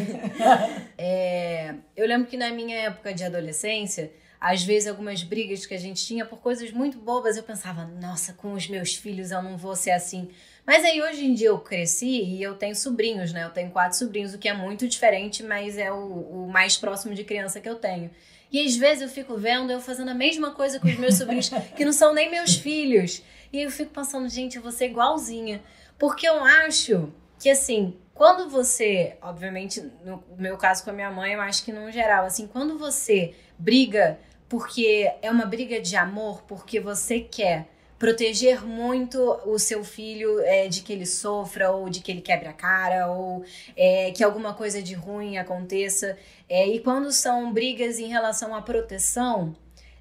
[0.96, 5.78] É, eu lembro que na minha época de adolescência, às vezes algumas brigas que a
[5.78, 9.56] gente tinha por coisas muito bobas, eu pensava, nossa, com os meus filhos eu não
[9.56, 10.30] vou ser assim.
[10.64, 13.44] Mas aí hoje em dia eu cresci e eu tenho sobrinhos, né?
[13.44, 17.14] Eu tenho quatro sobrinhos, o que é muito diferente, mas é o, o mais próximo
[17.14, 18.10] de criança que eu tenho.
[18.50, 21.48] E às vezes eu fico vendo eu fazendo a mesma coisa com os meus sobrinhos,
[21.76, 23.22] que não são nem meus filhos.
[23.52, 25.62] E eu fico pensando, gente, eu vou ser igualzinha.
[25.98, 31.32] Porque eu acho que, assim, quando você, obviamente, no meu caso com a minha mãe,
[31.32, 34.18] eu acho que no geral, assim, quando você briga
[34.48, 40.68] porque é uma briga de amor, porque você quer proteger muito o seu filho é,
[40.68, 43.44] de que ele sofra ou de que ele quebre a cara ou
[43.76, 46.16] é, que alguma coisa de ruim aconteça.
[46.48, 49.54] É, e quando são brigas em relação à proteção,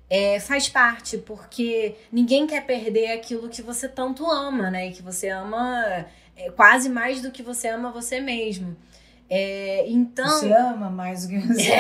[0.09, 4.87] é, faz parte, porque ninguém quer perder aquilo que você tanto ama, né?
[4.87, 6.05] E que você ama
[6.35, 8.77] é, quase mais do que você ama você mesmo.
[9.29, 10.39] É, então.
[10.39, 11.73] Você ama mais do que você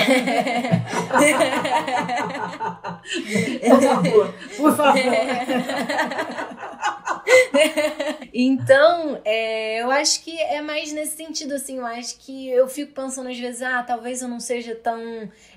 [3.69, 4.33] Por favor.
[4.57, 5.01] Por favor.
[8.33, 11.77] então, é, eu acho que é mais nesse sentido, assim.
[11.77, 14.99] Eu acho que eu fico pensando às vezes, ah, talvez eu não seja tão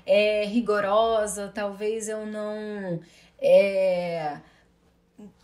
[0.05, 3.01] é, rigorosa, talvez eu não.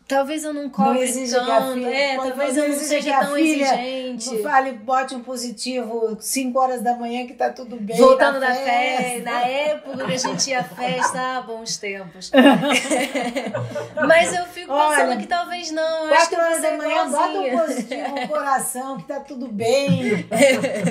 [0.08, 4.42] Talvez eu não cobre não tanto, filha, é, talvez eu não seja tão exigente.
[4.42, 7.98] Fale, bote um positivo 5 horas da manhã que tá tudo bem.
[7.98, 9.30] Voltando da festa.
[9.30, 12.32] na época que a gente ia à festa, ah, bons tempos.
[14.08, 16.08] Mas eu fico Olha, pensando que talvez não.
[16.08, 20.26] 4 horas da manhã, bota um positivo no coração que tá tudo bem.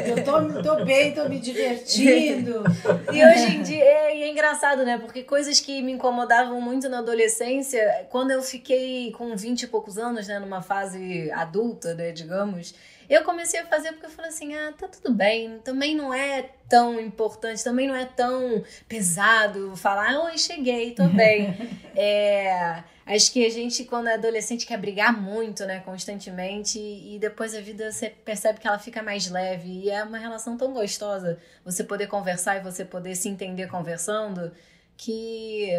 [0.06, 2.64] eu tô, tô bem, tô me divertindo.
[3.10, 4.98] E hoje em dia é, é engraçado, né?
[4.98, 9.98] Porque coisas que me incomodavam muito na adolescência, quando eu fiquei com 20 e poucos
[9.98, 12.74] anos, né, numa fase adulta, né, digamos,
[13.08, 16.50] Eu comecei a fazer porque eu falei assim: ah, tá tudo bem, também não é
[16.68, 21.56] tão importante, também não é tão pesado falar, oi, cheguei, tô bem.
[21.94, 27.54] é, acho que a gente, quando é adolescente, quer brigar muito, né, constantemente, e depois
[27.54, 31.38] a vida você percebe que ela fica mais leve, e é uma relação tão gostosa
[31.64, 34.52] você poder conversar e você poder se entender conversando,
[34.96, 35.70] que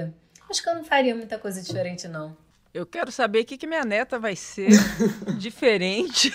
[0.50, 2.47] acho que eu não faria muita coisa diferente, não.
[2.74, 4.70] Eu quero saber o que, que minha neta vai ser
[5.38, 6.32] diferente.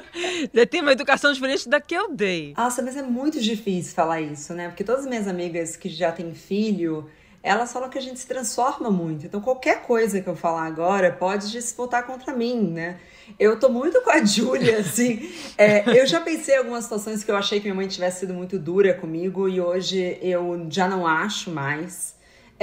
[0.70, 2.54] Tem uma educação diferente da que eu dei.
[2.56, 4.68] Nossa, mas é muito difícil falar isso, né?
[4.68, 7.10] Porque todas as minhas amigas que já têm filho,
[7.42, 9.26] elas falam que a gente se transforma muito.
[9.26, 12.98] Então, qualquer coisa que eu falar agora pode voltar contra mim, né?
[13.38, 15.30] Eu tô muito com a Júlia, assim.
[15.58, 18.32] É, eu já pensei em algumas situações que eu achei que minha mãe tivesse sido
[18.32, 22.13] muito dura comigo e hoje eu já não acho mais.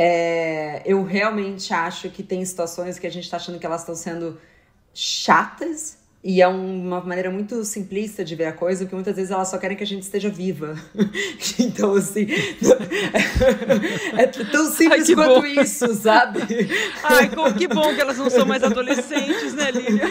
[0.03, 3.93] É, eu realmente acho que tem situações que a gente está achando que elas estão
[3.93, 4.41] sendo
[4.95, 9.47] chatas e é uma maneira muito simplista de ver a coisa, porque muitas vezes elas
[9.47, 10.75] só querem que a gente esteja viva.
[11.59, 12.27] então, assim.
[14.17, 15.45] é tão simples Ai, quanto bom.
[15.45, 16.39] isso, sabe?
[17.03, 20.09] Ai, que bom que elas não são mais adolescentes, né, Lívia?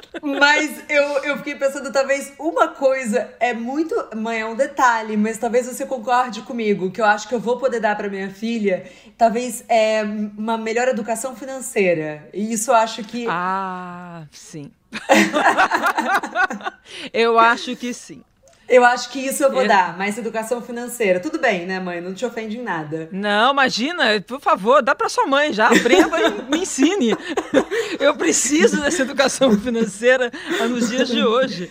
[0.34, 3.94] Mas eu, eu fiquei pensando, talvez uma coisa é muito.
[4.16, 7.58] Mãe, é um detalhe, mas talvez você concorde comigo, que eu acho que eu vou
[7.58, 10.02] poder dar para minha filha, talvez é
[10.36, 12.28] uma melhor educação financeira.
[12.34, 13.26] E isso eu acho que.
[13.28, 14.72] Ah, sim.
[17.12, 18.24] eu acho que sim.
[18.68, 19.68] Eu acho que isso eu vou é.
[19.68, 21.20] dar, mais educação financeira.
[21.20, 22.00] Tudo bem, né, mãe?
[22.00, 23.08] Não te ofende em nada.
[23.12, 27.16] Não, imagina, por favor, dá para sua mãe já, aprenda e me ensine.
[28.00, 30.32] Eu preciso dessa educação financeira
[30.68, 31.70] nos dias de hoje.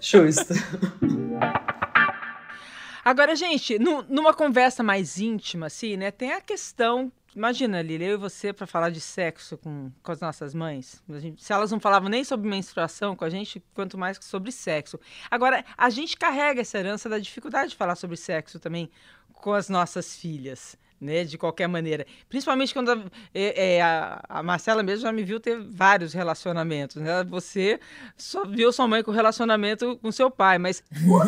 [0.00, 0.54] Justo.
[3.04, 8.16] Agora, gente, numa conversa mais íntima, assim, né, tem a questão Imagina, Lili, eu e
[8.16, 11.04] você para falar de sexo com, com as nossas mães.
[11.18, 14.98] Gente, se elas não falavam nem sobre menstruação com a gente, quanto mais sobre sexo.
[15.30, 18.90] Agora, a gente carrega essa herança da dificuldade de falar sobre sexo também
[19.34, 22.06] com as nossas filhas né, de qualquer maneira.
[22.28, 22.98] Principalmente quando a,
[23.34, 26.96] é, é, a, a, Marcela mesmo já me viu ter vários relacionamentos.
[26.96, 27.24] Né?
[27.24, 27.78] Você
[28.16, 30.82] só viu sua mãe com relacionamento com seu pai, mas.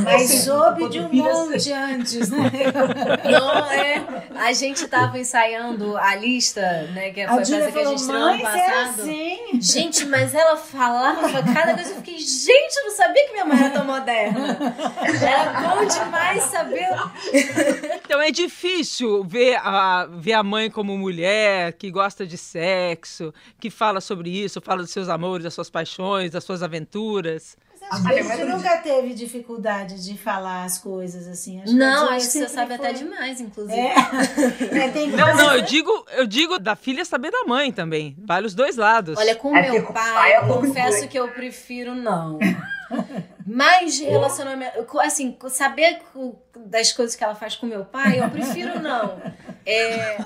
[0.04, 2.50] Mas soube de um monte antes, né?
[3.30, 4.04] Não, é.
[4.36, 6.60] A gente estava ensaiando a lista,
[6.94, 7.10] né?
[7.10, 9.00] Que foi a peça que a gente estreou ano passado.
[9.00, 9.38] Assim.
[9.60, 11.90] Gente, mas ela falava cada coisa.
[11.90, 14.58] Eu fiquei, gente, eu não sabia que minha mãe era tão moderna.
[15.20, 16.88] Era bom demais saber.
[18.04, 23.70] Então é difícil ver a, ver a mãe como mulher, que gosta de sexo, que
[23.70, 27.56] fala sobre isso, fala dos seus amores, das suas paixões, das suas aventuras.
[27.90, 31.62] Mas que gente nunca teve dificuldade de falar as coisas assim.
[31.62, 32.86] Acho não, acho que você sabe foi...
[32.86, 33.78] até demais, inclusive.
[33.78, 33.94] É.
[34.84, 38.14] é, não, não, eu digo, eu digo da filha saber da mãe também.
[38.18, 39.16] Vale os dois lados.
[39.16, 42.38] Olha, com é meu pai, eu confesso que eu prefiro não.
[43.46, 45.00] Mais de relacionamento.
[45.00, 46.00] Assim, saber
[46.66, 49.20] das coisas que ela faz com meu pai, eu prefiro não.
[49.70, 50.16] É...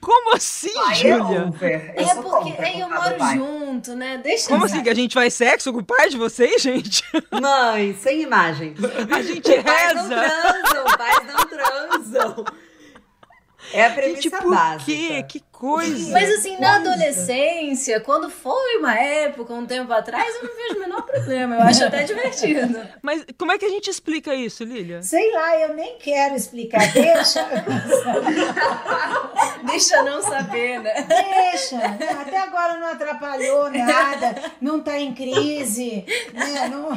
[0.00, 1.52] Como assim, Júlia?
[1.60, 4.18] É, é porque aí eu moro junto, né?
[4.18, 4.82] Deixa Como assim?
[4.82, 7.04] Que a gente faz sexo com o pai de vocês, gente?
[7.40, 8.74] Mãe, sem imagem.
[9.14, 9.62] A gente reza.
[9.62, 12.44] Pais não transam, pais não transam.
[13.72, 14.84] É a premissa Gente, por básica.
[14.84, 15.22] quê?
[15.22, 16.12] Que coisa.
[16.12, 20.80] Mas assim, na adolescência, quando foi uma época, um tempo atrás, eu não vejo o
[20.80, 21.54] menor problema.
[21.54, 22.86] Eu acho até divertido.
[23.00, 25.02] Mas como é que a gente explica isso, Lilia?
[25.02, 26.92] Sei lá, eu nem quero explicar.
[26.92, 27.44] Deixa.
[29.64, 31.02] Deixa não saber, né?
[31.02, 31.78] Deixa.
[31.78, 34.34] Até agora não atrapalhou nada.
[34.60, 36.04] Não tá em crise.
[36.32, 36.68] Né?
[36.68, 36.92] Não...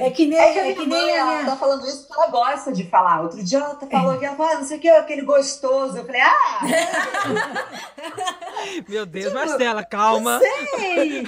[0.00, 1.38] É que nem, é que, é que nem a minha...
[1.40, 3.22] Ela tá falando isso porque ela gosta de falar.
[3.22, 5.98] Outro dia ela tá falou que ela fala, não sei o que, aquele gostoso.
[5.98, 7.63] Eu falei, ah!
[8.88, 10.38] Meu Deus, tipo, Marcela, calma.
[10.38, 11.26] Não sei.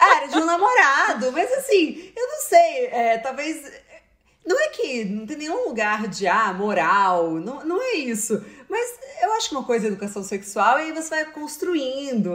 [0.00, 2.86] Era de um namorado, mas assim, eu não sei.
[2.86, 3.90] É, talvez.
[4.44, 8.42] Não é que não tem nenhum lugar de ah, moral, não, não é isso.
[8.68, 12.32] Mas eu acho que uma coisa é educação sexual e aí você vai construindo.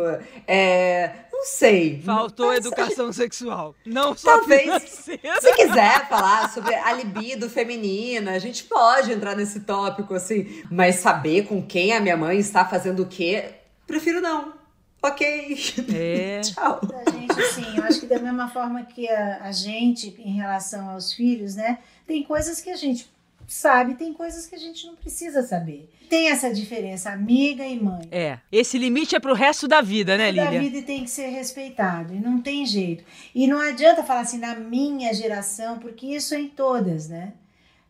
[0.48, 2.02] É, não sei.
[2.02, 3.76] Faltou mas, educação sexual.
[3.86, 5.18] Não só Talvez, se
[5.56, 10.64] quiser falar sobre a libido feminina, a gente pode entrar nesse tópico, assim.
[10.72, 14.54] Mas saber com quem a minha mãe está fazendo o quê, prefiro não.
[15.04, 15.58] Ok.
[15.94, 16.42] É.
[16.46, 16.82] Tchau.
[17.06, 20.90] A gente, assim, eu acho que da mesma forma que a, a gente, em relação
[20.90, 21.80] aos filhos, né?
[22.08, 23.10] Tem coisas que a gente
[23.48, 25.90] sabe, tem coisas que a gente não precisa saber.
[26.10, 28.08] Tem essa diferença, amiga e mãe.
[28.12, 30.52] É, esse limite é pro resto da vida, né, Lívia?
[30.52, 33.04] Da vida tem que ser respeitado, e não tem jeito.
[33.34, 37.34] E não adianta falar assim, na minha geração, porque isso é em todas, né?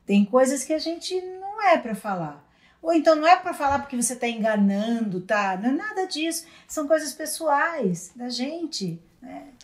[0.05, 2.45] Tem coisas que a gente não é para falar.
[2.81, 5.57] Ou então não é para falar porque você está enganando, tá?
[5.57, 6.45] Não é nada disso.
[6.67, 9.01] São coisas pessoais da gente.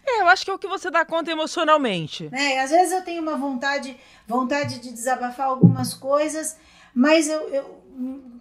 [0.06, 2.30] É, eu acho que é o que você dá conta emocionalmente.
[2.30, 2.60] Né?
[2.60, 3.96] Às vezes eu tenho uma vontade,
[4.28, 6.58] vontade de desabafar algumas coisas,
[6.94, 7.82] mas eu, eu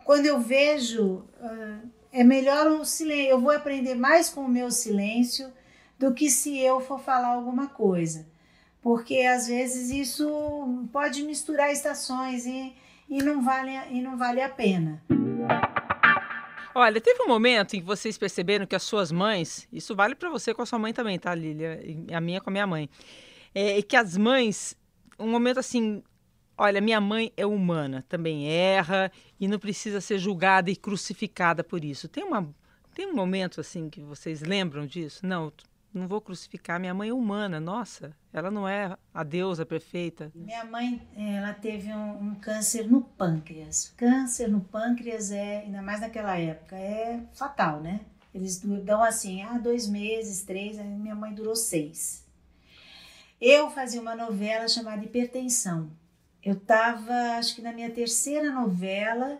[0.04, 3.30] quando eu vejo, uh, é melhor o silêncio.
[3.30, 5.52] Eu vou aprender mais com o meu silêncio
[5.98, 8.26] do que se eu for falar alguma coisa.
[8.82, 12.74] Porque às vezes isso pode misturar estações e,
[13.08, 15.02] e, não, vale, e não vale a pena.
[16.74, 20.30] Olha, teve um momento em que vocês perceberam que as suas mães, isso vale para
[20.30, 21.80] você com a sua mãe também, tá, Lília?
[22.12, 22.88] A minha com a minha mãe.
[23.54, 24.76] É que as mães,
[25.18, 26.02] um momento assim,
[26.56, 31.84] olha, minha mãe é humana, também erra e não precisa ser julgada e crucificada por
[31.84, 32.08] isso.
[32.08, 32.54] Tem uma
[32.94, 35.24] tem um momento assim que vocês lembram disso?
[35.24, 35.52] Não,
[35.92, 36.78] não vou crucificar.
[36.80, 40.30] Minha mãe é humana, nossa, ela não é a deusa perfeita.
[40.34, 43.92] Minha mãe, ela teve um, um, câncer no pâncreas.
[43.96, 48.00] Câncer no pâncreas é, ainda mais naquela época, é fatal, né?
[48.32, 52.24] Eles dão assim, ah, dois meses, três, aí minha mãe durou seis.
[53.40, 55.90] Eu fazia uma novela chamada Hipertensão.
[56.42, 59.38] Eu estava, acho que na minha terceira novela,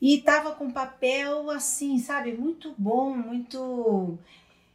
[0.00, 4.18] e estava com papel assim, sabe, muito bom, muito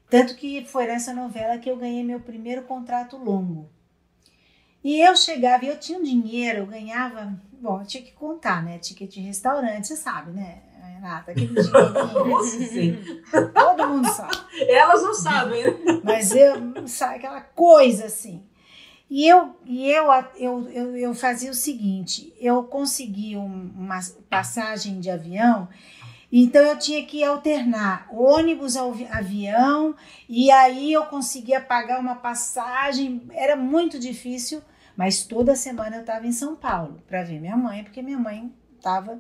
[0.10, 3.70] tanto que foi nessa novela que eu ganhei meu primeiro contrato longo.
[4.84, 8.80] E eu chegava, eu tinha um dinheiro, eu ganhava, bom, eu tinha que contar, né?
[8.80, 10.62] Ticket de restaurante, você sabe, né,
[10.96, 11.32] Renata?
[11.32, 13.24] Aquele dinheirinho.
[13.54, 14.38] Todo mundo sabe.
[14.68, 16.02] Elas não sabem, né?
[16.04, 18.44] Mas eu, sabe, aquela coisa assim.
[19.10, 20.06] E eu, e eu,
[20.38, 25.68] eu, eu, eu fazia o seguinte: eu consegui um, uma passagem de avião
[26.32, 29.96] então eu tinha que alternar ônibus ao avião
[30.28, 34.62] e aí eu conseguia pagar uma passagem, era muito difícil,
[34.96, 38.54] mas toda semana eu estava em São Paulo para ver minha mãe, porque minha mãe
[38.78, 39.20] estava.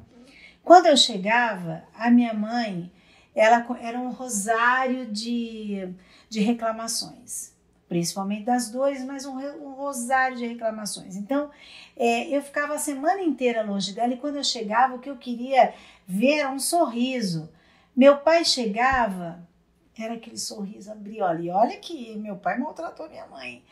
[0.63, 2.91] Quando eu chegava, a minha mãe
[3.33, 5.87] ela era um rosário de,
[6.29, 7.53] de reclamações,
[7.87, 11.15] principalmente das dores, mas um, um rosário de reclamações.
[11.15, 11.49] Então
[11.95, 15.17] é, eu ficava a semana inteira longe dela e quando eu chegava, o que eu
[15.17, 15.73] queria
[16.09, 17.51] ver um sorriso.
[17.95, 19.47] Meu pai chegava,
[19.95, 23.63] era aquele sorriso abrir, olha, e olha que meu pai maltratou minha mãe.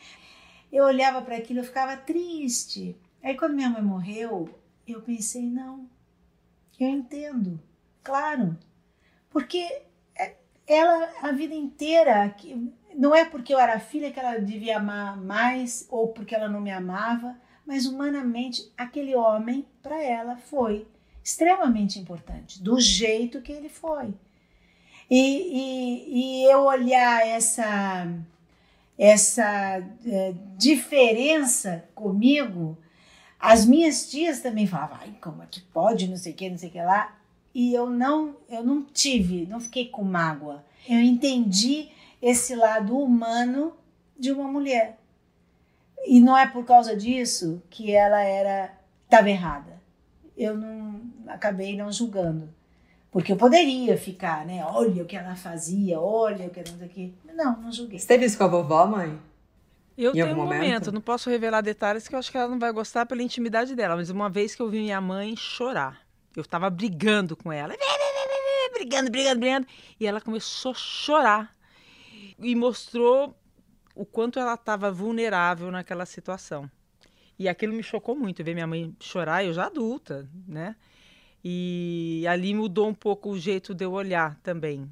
[0.71, 2.95] Eu olhava para aquilo, eu ficava triste.
[3.23, 4.47] Aí quando minha mãe morreu,
[4.87, 5.89] eu pensei, não,
[6.79, 7.59] eu entendo,
[8.03, 8.55] claro,
[9.31, 9.81] porque
[10.15, 10.35] é,
[10.67, 12.35] ela a vida inteira,
[12.93, 16.61] não é porque eu era filha que ela devia amar mais ou porque ela não
[16.61, 20.87] me amava, mas humanamente aquele homem para ela foi
[21.27, 24.13] extremamente importante, do jeito que ele foi.
[25.09, 28.07] E, e, e eu olhar essa,
[28.97, 32.77] essa é, diferença comigo,
[33.37, 36.57] as minhas tias também falavam, ai, como é que pode, não sei o que, não
[36.57, 37.13] sei o que lá.
[37.53, 40.63] E eu não, eu não tive, não fiquei com mágoa.
[40.87, 41.89] Eu entendi
[42.21, 43.73] esse lado humano
[44.17, 44.97] de uma mulher.
[46.05, 48.73] E não é por causa disso que ela era
[49.09, 49.77] estava errada
[50.37, 50.86] eu não
[51.29, 52.49] acabei não julgando.
[53.11, 54.63] Porque eu poderia ficar, né?
[54.65, 57.15] Olha o que ela fazia, olha o que ela aqui.
[57.33, 57.97] Não, não julguei.
[57.97, 59.19] Você teve isso com a vovó, mãe?
[59.97, 60.61] Eu em tenho um momento?
[60.61, 63.75] momento, não posso revelar detalhes que eu acho que ela não vai gostar pela intimidade
[63.75, 65.99] dela, mas uma vez que eu vi minha mãe chorar,
[66.35, 67.73] eu estava brigando com ela,
[68.73, 69.67] brigando, brigando, brigando,
[69.99, 71.51] e ela começou a chorar
[72.37, 73.35] e mostrou
[73.95, 76.69] o quanto ela estava vulnerável naquela situação.
[77.39, 80.75] E aquilo me chocou muito, ver minha mãe chorar, eu já adulta, né?
[81.49, 84.85] E ali mudou um pouco o jeito de eu olhar também.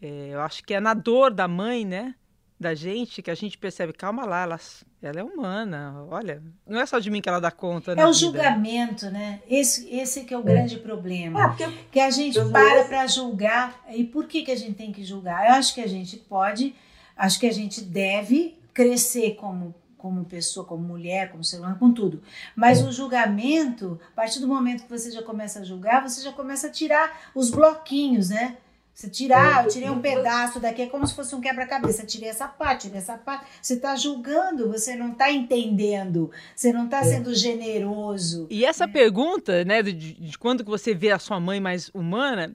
[0.00, 2.14] É, eu acho que é na dor da mãe, né?
[2.60, 4.60] Da gente, que a gente percebe, calma lá, ela,
[5.00, 6.04] ela é humana.
[6.10, 7.92] Olha, não é só de mim que ela dá conta.
[7.92, 8.12] É o vida.
[8.12, 9.40] julgamento, né?
[9.48, 10.44] Esse, esse que é o é.
[10.44, 11.44] grande problema.
[11.44, 11.68] É, porque...
[11.90, 13.82] Que a gente para para julgar.
[13.88, 15.46] E por que, que a gente tem que julgar?
[15.46, 16.74] Eu acho que a gente pode,
[17.16, 21.92] acho que a gente deve crescer como como pessoa, como mulher, como ser humano, com
[21.92, 22.20] tudo.
[22.56, 22.84] Mas é.
[22.84, 26.66] o julgamento, a partir do momento que você já começa a julgar, você já começa
[26.66, 28.56] a tirar os bloquinhos, né?
[28.92, 29.66] Você tirar, é.
[29.66, 32.04] eu tirei um pedaço daqui, é como se fosse um quebra-cabeça.
[32.04, 33.46] Tirei essa parte, tirei essa parte.
[33.62, 37.04] Você está julgando, você não está entendendo, você não está é.
[37.04, 38.46] sendo generoso.
[38.50, 42.54] E essa pergunta, né, de, de, quando que você vê a sua mãe mais humana,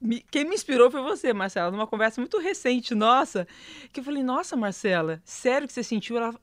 [0.00, 3.46] me, quem me inspirou foi você, Marcela, numa conversa muito recente nossa,
[3.92, 6.16] que eu falei, nossa, Marcela, sério que você sentiu?
[6.16, 6.34] Ela...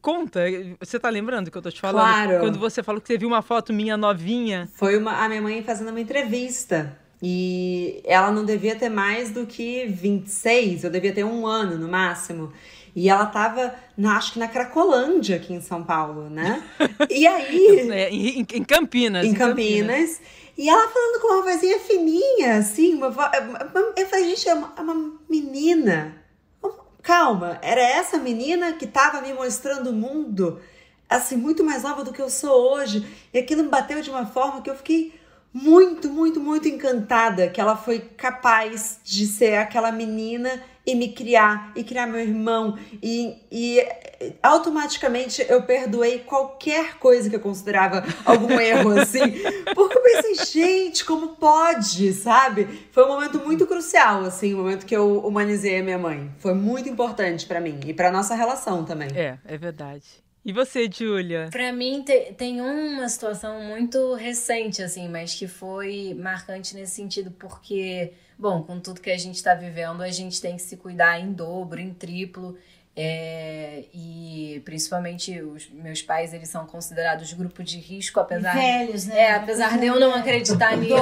[0.00, 0.40] Conta,
[0.80, 2.04] você tá lembrando que eu tô te falando?
[2.04, 2.40] Claro.
[2.40, 4.68] Quando você falou que você viu uma foto minha novinha.
[4.74, 6.96] Foi uma, a minha mãe fazendo uma entrevista.
[7.20, 11.88] E ela não devia ter mais do que 26, eu devia ter um ano no
[11.88, 12.52] máximo.
[12.94, 16.62] E ela tava, na, acho que na Cracolândia, aqui em São Paulo, né?
[17.10, 17.90] E aí.
[17.90, 19.24] É, em, em, Campinas.
[19.24, 20.18] Em, em Campinas.
[20.18, 20.20] Campinas.
[20.58, 23.30] E ela falando com uma vozinha fininha, assim, uma voz.
[23.96, 26.20] Eu falei, gente, é uma, é uma menina.
[27.00, 30.60] calma, era essa menina que estava me mostrando o mundo,
[31.08, 33.06] assim, muito mais nova do que eu sou hoje.
[33.32, 35.14] E aquilo me bateu de uma forma que eu fiquei
[35.52, 41.70] muito, muito, muito encantada que ela foi capaz de ser aquela menina e me criar,
[41.76, 43.86] e criar meu irmão, e, e
[44.42, 49.20] automaticamente eu perdoei qualquer coisa que eu considerava algum erro, assim,
[49.74, 52.88] porque eu pensei, gente, como pode, sabe?
[52.90, 56.32] Foi um momento muito crucial, assim, o momento que eu humanizei a minha mãe.
[56.38, 59.08] Foi muito importante para mim e para nossa relação também.
[59.14, 60.06] É, é verdade.
[60.42, 61.48] E você, Júlia?
[61.50, 67.30] Para mim te, tem uma situação muito recente assim, mas que foi marcante nesse sentido
[67.32, 71.18] porque, bom, com tudo que a gente está vivendo, a gente tem que se cuidar
[71.18, 72.56] em dobro, em triplo.
[73.00, 79.20] É, e principalmente os meus pais, eles são considerados grupo de risco, apesar, velhos, né?
[79.20, 80.96] é, apesar de eu não acreditar nisso,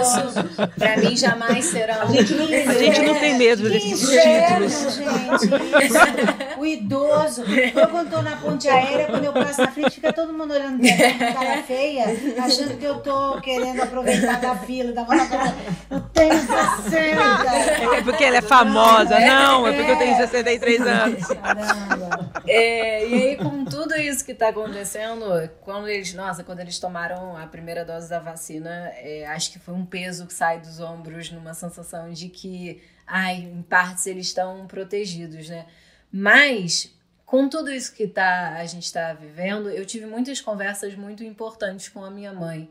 [0.76, 2.02] para mim jamais serão.
[2.02, 4.94] A gente não, a gente não tem medo desses títulos.
[4.94, 6.58] Gente.
[6.58, 7.44] o idoso.
[7.74, 10.78] Eu quando tô na ponte aérea, quando eu passo na frente, fica todo mundo olhando
[10.78, 12.04] com cara feia,
[12.44, 15.06] achando que eu tô querendo aproveitar da fila, da
[15.90, 17.96] Eu tenho 60.
[17.96, 19.18] É porque ela é famosa.
[19.18, 21.26] Não, é porque eu tenho 63 anos.
[21.28, 21.85] Caramba.
[22.46, 25.24] É, e aí, com tudo isso que está acontecendo,
[25.60, 29.74] quando eles, nossa, quando eles tomaram a primeira dose da vacina, é, acho que foi
[29.74, 34.66] um peso que sai dos ombros, numa sensação de que, ai, em partes eles estão
[34.66, 35.66] protegidos, né?
[36.10, 41.24] Mas com tudo isso que tá, a gente está vivendo, eu tive muitas conversas muito
[41.24, 42.70] importantes com a minha mãe.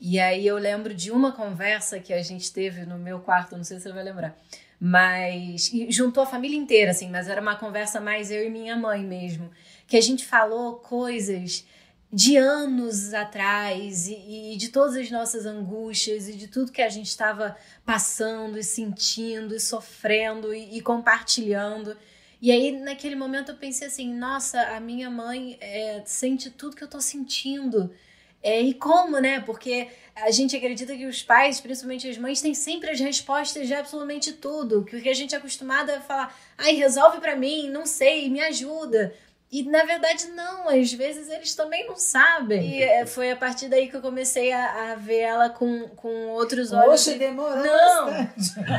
[0.00, 3.62] E aí eu lembro de uma conversa que a gente teve no meu quarto, não
[3.62, 4.36] sei se você vai lembrar
[4.84, 9.04] mas juntou a família inteira, assim, mas era uma conversa mais eu e minha mãe
[9.04, 9.48] mesmo,
[9.86, 11.64] que a gente falou coisas
[12.12, 16.88] de anos atrás e, e de todas as nossas angústias e de tudo que a
[16.88, 17.56] gente estava
[17.86, 21.96] passando e sentindo e sofrendo e, e, compartilhando.
[22.40, 26.82] E aí, naquele momento, eu pensei assim: nossa, a minha mãe é, sente tudo que
[26.82, 27.94] eu tô sentindo.
[28.42, 29.38] É, e como, né?
[29.38, 33.74] Porque a gente acredita que os pais, principalmente as mães, têm sempre as respostas de
[33.74, 34.84] absolutamente tudo.
[34.84, 38.28] Que o que a gente é acostumado é falar, ai, resolve para mim, não sei,
[38.28, 39.14] me ajuda.
[39.52, 42.70] E na verdade, não, às vezes eles também não sabem.
[42.70, 46.28] E é, foi a partir daí que eu comecei a, a ver ela com, com
[46.28, 47.04] outros olhos.
[47.04, 48.06] Poxa, demorou não,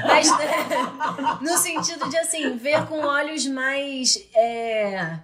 [0.07, 0.47] Mas né,
[1.41, 4.17] no sentido de assim, ver com olhos mais.
[4.33, 5.19] É,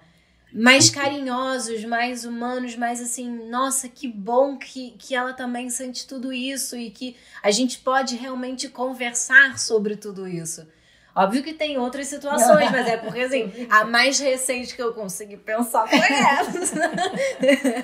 [0.52, 6.34] mais carinhosos, mais humanos, mais assim, nossa, que bom que, que ela também sente tudo
[6.34, 10.66] isso e que a gente pode realmente conversar sobre tudo isso.
[11.16, 15.38] Óbvio que tem outras situações, mas é porque assim, a mais recente que eu consegui
[15.38, 16.91] pensar foi essa.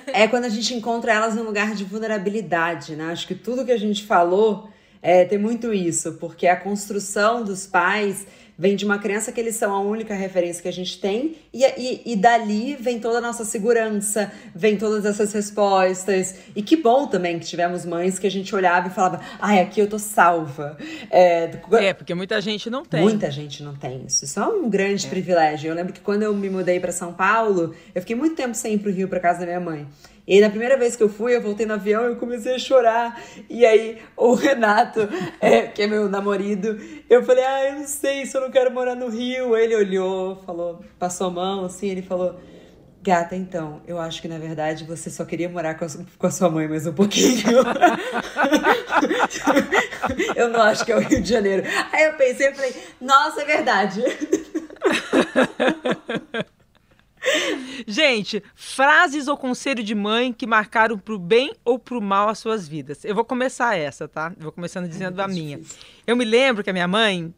[0.07, 3.11] é quando a gente encontra elas num lugar de vulnerabilidade, né?
[3.11, 4.69] Acho que tudo que a gente falou
[5.01, 8.25] é, tem muito isso, porque a construção dos pais
[8.57, 11.63] vem de uma crença que eles são a única referência que a gente tem, e,
[11.63, 16.35] e, e dali vem toda a nossa segurança, vem todas essas respostas.
[16.55, 19.79] E que bom também que tivemos mães que a gente olhava e falava, ai, aqui
[19.79, 20.77] eu tô salva.
[21.09, 23.01] É, é porque muita gente não tem.
[23.01, 24.25] Muita gente não tem isso.
[24.25, 25.09] Isso é um grande é.
[25.09, 25.69] privilégio.
[25.69, 28.75] Eu lembro que quando eu me mudei para São Paulo, eu fiquei muito tempo sem
[28.75, 29.87] ir pro Rio, para casa da minha mãe.
[30.27, 32.55] E aí, na primeira vez que eu fui, eu voltei no avião e eu comecei
[32.55, 33.21] a chorar.
[33.47, 35.07] E aí, o Renato,
[35.39, 38.71] é, que é meu namorado, eu falei, ah, eu não sei se eu não quero
[38.71, 39.55] morar no Rio.
[39.55, 42.39] Ele olhou, falou, passou a mão, assim, ele falou,
[43.03, 46.31] gata, então, eu acho que na verdade você só queria morar com a, com a
[46.31, 47.45] sua mãe mais um pouquinho.
[50.35, 51.61] eu não acho que é o Rio de Janeiro.
[51.91, 54.03] Aí eu pensei, falei, nossa, é verdade.
[57.87, 62.67] Gente, frases ou conselho de mãe que marcaram pro bem ou pro mal as suas
[62.67, 63.03] vidas.
[63.03, 64.33] Eu vou começar essa, tá?
[64.37, 65.59] Eu vou começando dizendo a minha.
[66.05, 67.33] Eu me lembro que a minha mãe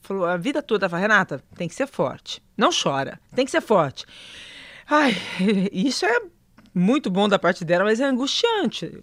[0.00, 2.42] falou a vida toda, falou, Renata, tem que ser forte.
[2.56, 4.04] Não chora, tem que ser forte.
[4.88, 5.16] Ai,
[5.72, 6.20] isso é
[6.74, 9.02] muito bom da parte dela, mas é angustiante.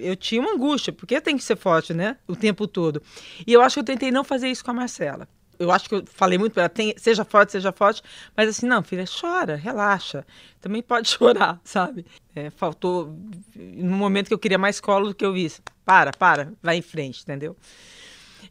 [0.00, 2.16] Eu tinha uma angústia, porque tem que ser forte, né?
[2.26, 3.02] O tempo todo.
[3.46, 5.28] E eu acho que eu tentei não fazer isso com a Marcela
[5.58, 8.02] eu acho que eu falei muito para ela, seja forte, seja forte,
[8.36, 10.26] mas assim, não, filha, chora, relaxa.
[10.60, 12.06] Também pode chorar, sabe?
[12.34, 13.16] É, faltou,
[13.56, 15.50] no momento que eu queria mais colo do que eu vi.
[15.84, 17.56] Para, para, vai em frente, entendeu?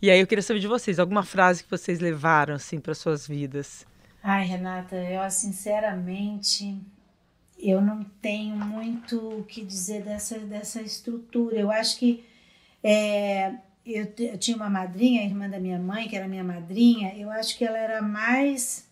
[0.02, 3.28] E aí eu queria saber de vocês, alguma frase que vocês levaram, assim, para suas
[3.28, 3.86] vidas?
[4.22, 6.78] Ai, Renata, eu, sinceramente,
[7.58, 11.58] eu não tenho muito o que dizer dessa, dessa estrutura.
[11.58, 12.26] Eu acho que
[12.84, 13.54] é,
[13.86, 17.58] eu, eu, tinha uma madrinha, irmã da minha mãe, que era minha madrinha, eu acho
[17.58, 18.88] que ela era mais.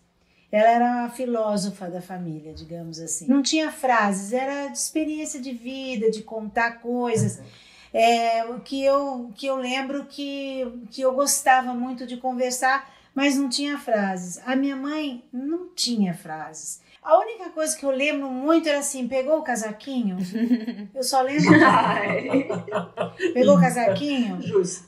[0.50, 3.26] Ela era a filósofa da família, digamos assim.
[3.26, 7.40] Não tinha frases, era de experiência de vida, de contar coisas.
[7.92, 13.36] É, o que eu, que eu lembro que, que eu gostava muito de conversar mas
[13.36, 14.40] não tinha frases.
[14.46, 16.80] A minha mãe não tinha frases.
[17.02, 20.18] A única coisa que eu lembro muito era assim: pegou o casaquinho?
[20.94, 21.50] Eu só lembro.
[23.34, 24.38] pegou o casaquinho?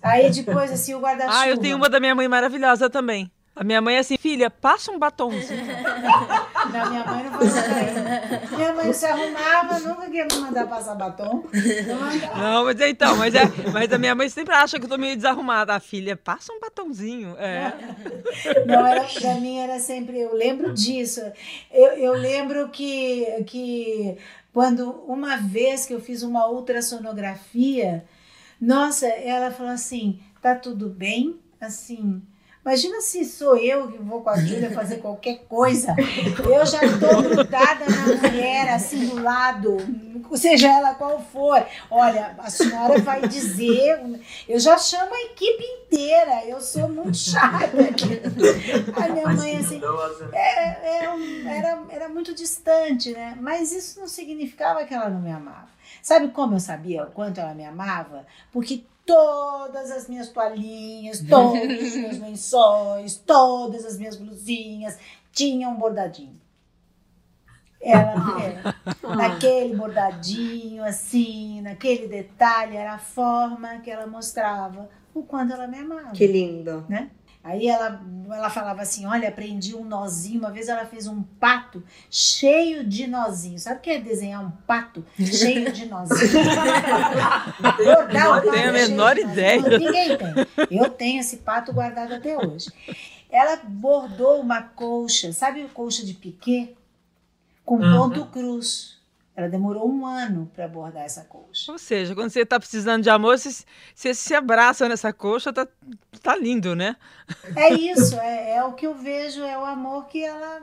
[0.01, 1.41] Aí depois, assim, o guarda-chuva.
[1.41, 3.31] Ah, eu tenho uma da minha mãe maravilhosa também.
[3.57, 5.65] A minha mãe é assim, filha, passa um batomzinho.
[6.75, 8.57] Não, minha mãe não fazia isso.
[8.57, 11.45] Minha mãe se arrumava, nunca queria me mandar passar batom.
[11.87, 14.89] Não, não mas é, então, mas, é, mas a minha mãe sempre acha que eu
[14.89, 15.73] tô meio desarrumada.
[15.73, 17.37] A filha, passa um batomzinho.
[17.39, 17.73] É.
[18.67, 21.21] Não, era, pra mim era sempre, eu lembro disso.
[21.71, 24.19] Eu, eu lembro que, que
[24.53, 28.05] quando uma vez que eu fiz uma ultrassonografia,
[28.61, 31.39] nossa, ela falou assim, tá tudo bem?
[31.61, 32.21] Assim,
[32.65, 35.95] Imagina se sou eu que vou com a Júlia fazer qualquer coisa.
[36.39, 39.77] Eu já estou grudada na mulher, assim, do lado,
[40.35, 41.63] seja ela qual for.
[41.91, 44.01] Olha, a senhora vai dizer.
[44.49, 46.47] Eu já chamo a equipe inteira.
[46.47, 47.71] Eu sou muito chata.
[48.97, 49.83] A minha mãe, assim,
[50.33, 53.37] é, é, era, era muito distante, né?
[53.41, 55.69] Mas isso não significava que ela não me amava.
[56.03, 58.27] Sabe como eu sabia o quanto ela me amava?
[58.51, 64.99] Porque todas as minhas toalhinhas, todos os meus lençóis, todas as minhas blusinhas
[65.33, 66.41] tinham um bordadinho.
[67.81, 68.77] Ela, era,
[69.15, 75.79] naquele bordadinho, assim, naquele detalhe, era a forma que ela mostrava o quanto ela me
[75.79, 76.13] amava.
[76.13, 76.87] Que lindo.
[76.89, 77.11] Né?
[77.45, 80.41] Aí ela, ela falava assim: Olha, aprendi um nozinho.
[80.41, 83.63] Uma vez ela fez um pato cheio de nozinhos.
[83.63, 86.33] Sabe o que é desenhar um pato cheio de nozinhos?
[87.85, 89.61] Bordar Não tenho a menor ideia.
[89.61, 90.35] Ninguém tem.
[90.71, 92.71] Eu tenho esse pato guardado até hoje.
[93.31, 96.73] Ela bordou uma colcha, sabe colcha de piquê?
[97.63, 98.27] Com ponto uhum.
[98.27, 98.94] cruz.
[99.37, 101.73] Ela demorou um ano para abordar essa coxa.
[101.73, 105.67] Ou seja, quando você está precisando de amor, você, você, se abraça nessa coxa, tá,
[106.23, 106.95] tá lindo, né?
[107.57, 110.63] É isso, é, é, o que eu vejo, é o amor que ela,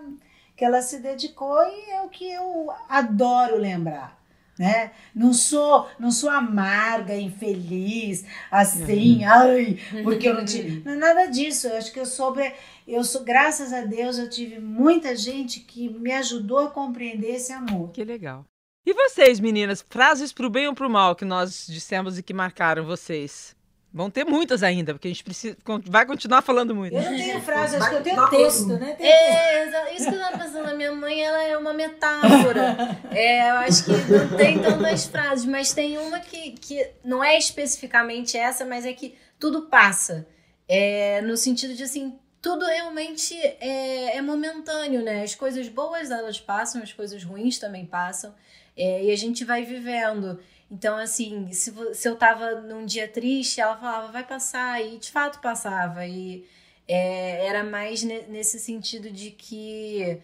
[0.55, 4.17] que ela se dedicou e é o que eu adoro lembrar.
[4.57, 4.91] Né?
[5.13, 9.31] Não sou, não sou amarga, infeliz, assim, uhum.
[9.31, 10.83] ai, porque eu não tive.
[10.85, 11.67] Não é nada disso.
[11.67, 12.53] Eu acho que eu soube,
[12.87, 17.51] eu sou, graças a Deus, eu tive muita gente que me ajudou a compreender esse
[17.51, 17.89] amor.
[17.91, 18.45] Que legal.
[18.83, 22.23] E vocês, meninas, frases para o bem ou para o mal que nós dissemos e
[22.23, 23.55] que marcaram vocês?
[23.93, 25.55] Vão ter muitas ainda, porque a gente precisa,
[25.85, 26.95] vai continuar falando muito.
[26.95, 28.95] Eu não tenho frase, acho que eu tenho texto, né?
[28.95, 30.69] Tem é, isso que eu estava pensando.
[30.69, 32.97] A minha mãe, ela é uma metáfora.
[33.11, 37.37] é, eu acho que não tem tantas frases, mas tem uma que, que não é
[37.37, 40.25] especificamente essa, mas é que tudo passa.
[40.69, 45.21] É, no sentido de, assim, tudo realmente é, é momentâneo, né?
[45.21, 48.33] As coisas boas, elas passam, as coisas ruins também passam.
[48.75, 50.39] É, e a gente vai vivendo.
[50.69, 55.11] Então, assim, se, se eu tava num dia triste, ela falava, vai passar, e de
[55.11, 56.05] fato passava.
[56.05, 56.45] E
[56.87, 60.19] é, era mais ne nesse sentido de que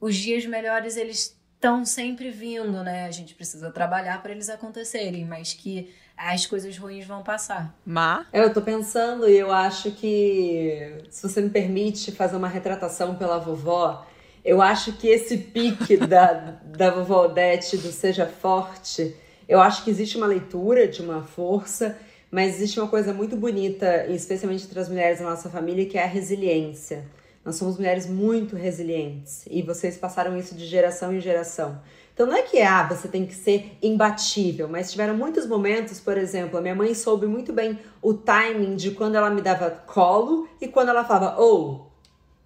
[0.00, 3.04] os dias melhores, eles estão sempre vindo, né?
[3.04, 7.74] A gente precisa trabalhar para eles acontecerem, mas que as coisas ruins vão passar.
[7.84, 8.26] Má?
[8.32, 13.38] Eu tô pensando e eu acho que, se você me permite fazer uma retratação pela
[13.38, 14.06] vovó,
[14.44, 19.14] eu acho que esse pique da, da vovó Odete do Seja Forte,
[19.48, 21.98] eu acho que existe uma leitura de uma força,
[22.30, 26.04] mas existe uma coisa muito bonita, especialmente entre as mulheres da nossa família, que é
[26.04, 27.04] a resiliência.
[27.44, 31.80] Nós somos mulheres muito resilientes e vocês passaram isso de geração em geração.
[32.12, 36.18] Então não é que ah, você tem que ser imbatível, mas tiveram muitos momentos, por
[36.18, 40.46] exemplo, a minha mãe soube muito bem o timing de quando ela me dava colo
[40.60, 41.89] e quando ela falava, ou oh,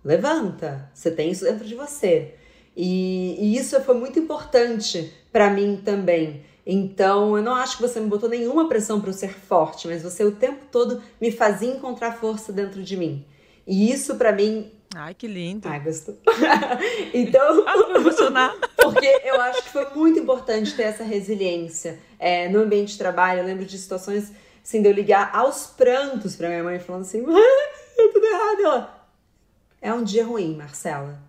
[0.05, 2.35] levanta, você tem isso dentro de você.
[2.77, 6.43] E, e isso foi muito importante para mim também.
[6.67, 10.03] Então, eu não acho que você me botou nenhuma pressão para eu ser forte, mas
[10.03, 13.25] você o tempo todo me fazia encontrar força dentro de mim.
[13.67, 14.71] E isso para mim.
[14.95, 15.69] Ai, que lindo.
[15.69, 16.17] Ai, gostou.
[17.13, 17.65] então.
[17.97, 18.55] emocionar.
[18.77, 23.41] porque eu acho que foi muito importante ter essa resiliência é, no ambiente de trabalho.
[23.41, 24.33] Eu lembro de situações
[24.63, 28.61] assim, de eu ligar aos prantos para minha mãe, falando assim: é tudo errado.
[28.61, 28.94] Ela,
[29.85, 31.21] é um dia ruim, Marcela.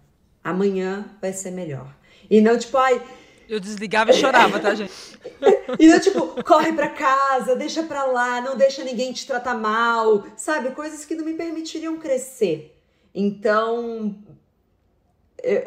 [0.42, 1.94] Amanhã vai ser melhor.
[2.30, 3.06] E não tipo, ai.
[3.50, 4.94] Eu desligava e chorava, tá, gente?
[5.78, 10.26] e não tipo, corre pra casa, deixa pra lá, não deixa ninguém te tratar mal,
[10.38, 10.72] sabe?
[10.72, 12.82] Coisas que não me permitiriam crescer.
[13.14, 14.16] Então,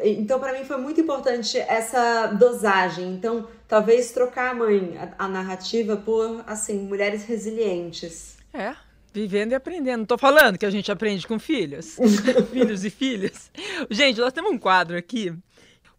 [0.03, 3.13] então para mim foi muito importante essa dosagem.
[3.13, 8.35] Então, talvez trocar a mãe, a, a narrativa por assim, mulheres resilientes.
[8.51, 8.73] É,
[9.13, 9.99] Vivendo e aprendendo.
[9.99, 11.97] Não tô falando que a gente aprende com filhos.
[12.51, 13.51] filhos e filhas.
[13.89, 15.33] Gente, nós temos um quadro aqui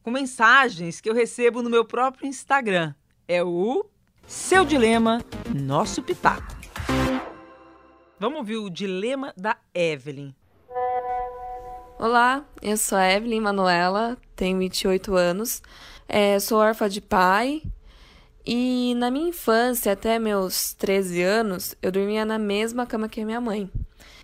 [0.03, 2.95] com mensagens que eu recebo no meu próprio Instagram.
[3.27, 3.85] É o
[4.27, 6.61] Seu Dilema, Nosso Pitaco.
[8.19, 10.35] Vamos ouvir o dilema da Evelyn.
[11.99, 15.63] Olá, eu sou a Evelyn Manuela, tenho 28 anos,
[16.09, 17.63] é, sou órfã de pai
[18.47, 23.27] e na minha infância, até meus 13 anos, eu dormia na mesma cama que a
[23.27, 23.71] minha mãe.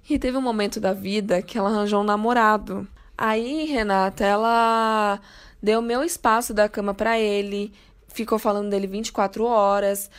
[0.09, 2.87] E teve um momento da vida que ela arranjou um namorado.
[3.17, 5.21] Aí, Renata, ela
[5.63, 7.73] deu meu espaço da cama para ele,
[8.09, 10.11] ficou falando dele 24 horas.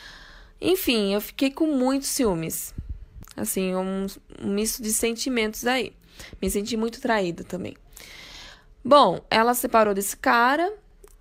[0.60, 2.74] Enfim, eu fiquei com muitos ciúmes.
[3.36, 4.08] Assim, um,
[4.42, 5.94] um misto de sentimentos aí.
[6.42, 7.76] Me senti muito traída também.
[8.84, 10.74] Bom, ela separou desse cara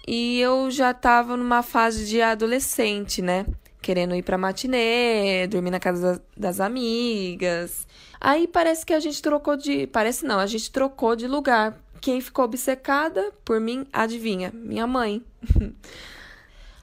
[0.06, 3.44] e eu já tava numa fase de adolescente, né?
[3.82, 7.86] Querendo ir pra matinê, dormir na casa das amigas.
[8.20, 9.86] Aí parece que a gente trocou de.
[9.88, 11.76] Parece não, a gente trocou de lugar.
[12.00, 14.52] Quem ficou obcecada por mim, adivinha?
[14.54, 15.24] Minha mãe.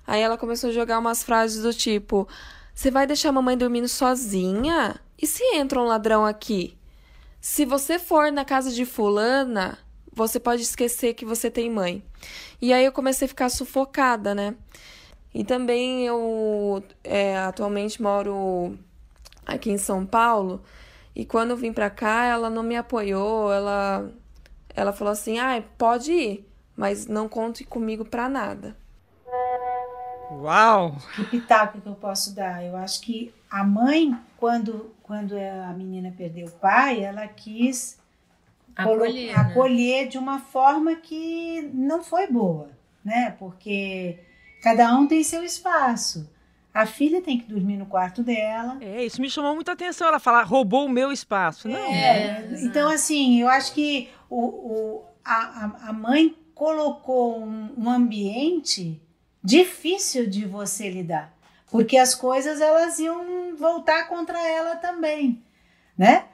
[0.05, 2.27] Aí ela começou a jogar umas frases do tipo:
[2.73, 4.99] Você vai deixar a mamãe dormindo sozinha?
[5.21, 6.77] E se entra um ladrão aqui?
[7.39, 9.77] Se você for na casa de fulana,
[10.13, 12.03] você pode esquecer que você tem mãe.
[12.63, 14.55] E aí eu comecei a ficar sufocada, né?
[15.33, 18.79] E também eu é, atualmente moro
[19.45, 20.63] aqui em São Paulo.
[21.13, 23.51] E quando eu vim pra cá, ela não me apoiou.
[23.51, 24.09] Ela,
[24.73, 28.77] ela falou assim: ah, pode ir, mas não conte comigo pra nada.
[30.31, 30.95] Uau!
[31.17, 32.63] Que pitaco que eu posso dar?
[32.63, 37.99] Eu acho que a mãe, quando, quando a menina perdeu o pai, ela quis
[38.75, 39.41] acolher, né?
[39.41, 42.69] acolher de uma forma que não foi boa,
[43.03, 43.35] né?
[43.37, 44.19] Porque
[44.61, 46.29] cada um tem seu espaço.
[46.73, 48.77] A filha tem que dormir no quarto dela.
[48.81, 50.07] É, isso me chamou muita atenção.
[50.07, 51.67] Ela fala, roubou o meu espaço.
[51.67, 51.77] Não.
[51.77, 58.99] É, então, assim, eu acho que o, o, a, a mãe colocou um, um ambiente
[59.43, 61.33] difícil de você lidar
[61.73, 65.43] porque as coisas elas iam voltar contra ela também,
[65.97, 66.25] né?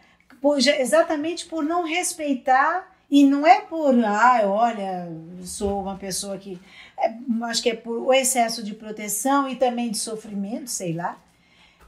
[0.41, 5.09] Por, exatamente por não respeitar e não é por, ah, olha,
[5.43, 6.59] sou uma pessoa que
[6.97, 7.11] é,
[7.45, 11.17] acho que é por o excesso de proteção e também de sofrimento, sei lá.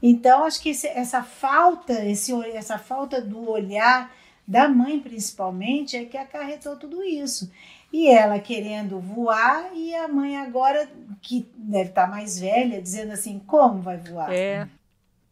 [0.02, 4.12] Então acho que esse, essa falta, esse, essa falta do olhar
[4.48, 7.52] da mãe principalmente é que acarretou tudo isso.
[7.94, 10.90] E ela querendo voar e a mãe agora
[11.22, 14.34] que deve estar tá mais velha dizendo assim como vai voar?
[14.34, 14.68] É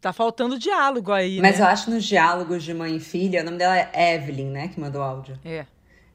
[0.00, 1.64] tá faltando diálogo aí mas né?
[1.64, 4.80] eu acho nos diálogos de mãe e filha o nome dela é Evelyn né que
[4.80, 5.66] mandou áudio é,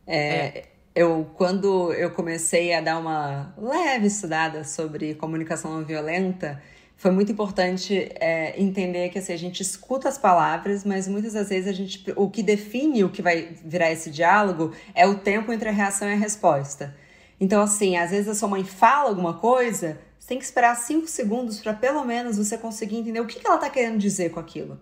[0.08, 0.64] é, é.
[0.96, 6.62] eu quando eu comecei a dar uma leve estudada sobre comunicação não violenta
[6.98, 11.50] foi muito importante é, entender que assim, a gente escuta as palavras, mas muitas das
[11.50, 15.52] vezes a gente, o que define o que vai virar esse diálogo é o tempo
[15.52, 16.96] entre a reação e a resposta.
[17.40, 21.06] Então, assim, às vezes a sua mãe fala alguma coisa, você tem que esperar cinco
[21.08, 24.40] segundos para pelo menos você conseguir entender o que, que ela está querendo dizer com
[24.40, 24.82] aquilo.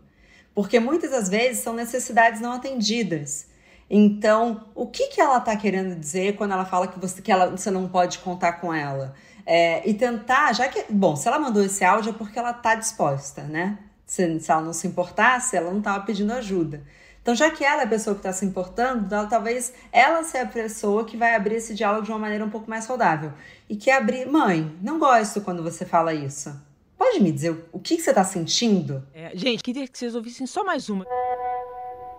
[0.55, 3.47] Porque muitas das vezes são necessidades não atendidas.
[3.89, 7.51] Então, o que, que ela está querendo dizer quando ela fala que você, que ela,
[7.51, 9.15] você não pode contar com ela?
[9.45, 10.85] É, e tentar, já que.
[10.89, 13.77] Bom, se ela mandou esse áudio é porque ela tá disposta, né?
[14.05, 16.85] Se, se ela não se importasse, ela não estava pedindo ajuda.
[17.23, 20.43] Então, já que ela é a pessoa que está se importando, ela, talvez ela seja
[20.43, 23.31] a pessoa que vai abrir esse diálogo de uma maneira um pouco mais saudável.
[23.69, 26.53] E que abrir, mãe, não gosto quando você fala isso.
[26.97, 29.01] Pode me dizer o que, que você está sentindo?
[29.13, 31.05] É, gente, queria que vocês ouvissem só mais uma.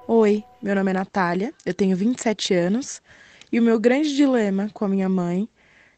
[0.08, 3.02] Oi, meu nome é Natália, eu tenho 27 anos
[3.52, 5.46] e o meu grande dilema com a minha mãe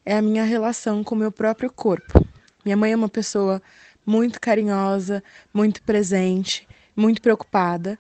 [0.04, 2.26] é a minha relação com o meu próprio corpo.
[2.64, 3.62] Minha mãe é uma pessoa
[4.04, 5.22] muito carinhosa,
[5.54, 7.96] muito presente, muito preocupada,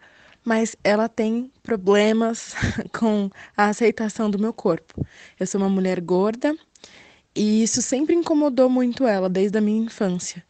[0.46, 2.54] mas ela tem problemas
[2.96, 5.04] com a aceitação do meu corpo.
[5.40, 6.56] Eu sou uma mulher gorda
[7.34, 10.44] e isso sempre incomodou muito ela desde a minha infância.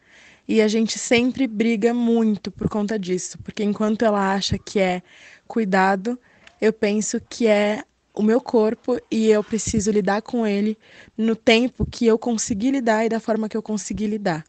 [0.47, 5.01] E a gente sempre briga muito por conta disso, porque enquanto ela acha que é
[5.47, 6.17] cuidado,
[6.61, 7.83] eu penso que é
[8.13, 10.77] o meu corpo e eu preciso lidar com ele
[11.17, 14.45] no tempo que eu consegui lidar e da forma que eu consegui lidar.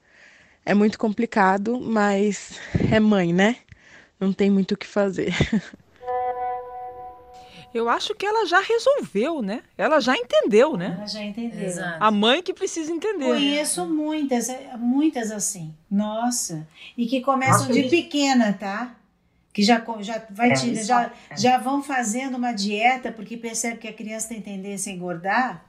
[0.65, 2.53] É muito complicado, mas
[2.93, 3.57] é mãe, né?
[4.19, 5.33] Não tem muito o que fazer.
[7.73, 9.63] Eu acho que ela já resolveu, né?
[9.77, 10.95] Ela já entendeu, né?
[10.97, 11.67] Ela já entendeu.
[11.67, 12.03] Exato.
[12.03, 13.27] A mãe que precisa entender.
[13.27, 13.93] Conheço né?
[13.93, 14.49] muitas,
[14.79, 15.75] muitas assim.
[15.91, 16.67] Nossa.
[16.97, 18.97] E que começam Nossa, de pequena, tá?
[19.59, 21.37] que já, já vai é, tirar, já, é.
[21.37, 25.65] já vão fazendo uma dieta porque percebe que a criança tem tendência a engordar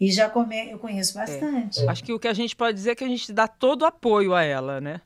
[0.00, 1.22] e já come, eu conheço é.
[1.22, 1.82] bastante.
[1.82, 1.88] É.
[1.88, 3.86] Acho que o que a gente pode dizer é que a gente dá todo o
[3.86, 5.00] apoio a ela, né?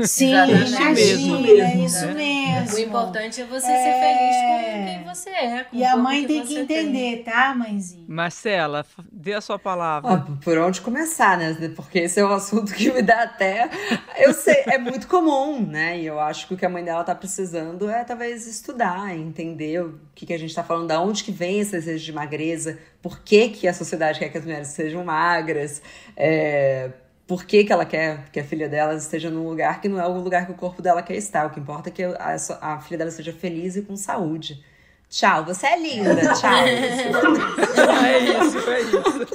[0.00, 2.14] Sim, imagina, mesmo, é isso né?
[2.14, 2.76] mesmo.
[2.76, 3.82] O importante é você É.
[3.82, 5.64] ser feliz com quem você é.
[5.64, 8.04] com E a mãe tem que entender, tá, mãezinha?
[8.08, 10.12] Marcela, dê a sua palavra.
[10.12, 11.56] Ó, por onde começar, né?
[11.74, 13.70] Porque esse é um assunto que me dá até.
[14.18, 15.98] Eu sei, é muito comum, né?
[15.98, 19.82] E eu acho que o que a mãe dela tá precisando é talvez estudar, entender
[19.82, 22.78] o que, que a gente tá falando, da onde que vem esse desejo de magreza,
[23.02, 25.80] por que, que a sociedade quer que as mulheres sejam magras,
[26.16, 26.90] é,
[27.26, 30.06] por que, que ela quer que a filha dela esteja num lugar que não é
[30.06, 31.46] o lugar que o corpo dela quer estar.
[31.46, 34.64] O que importa é que a, a filha dela seja feliz e com saúde.
[35.08, 36.54] Tchau, você é linda, tchau.
[36.54, 39.26] É isso, é isso.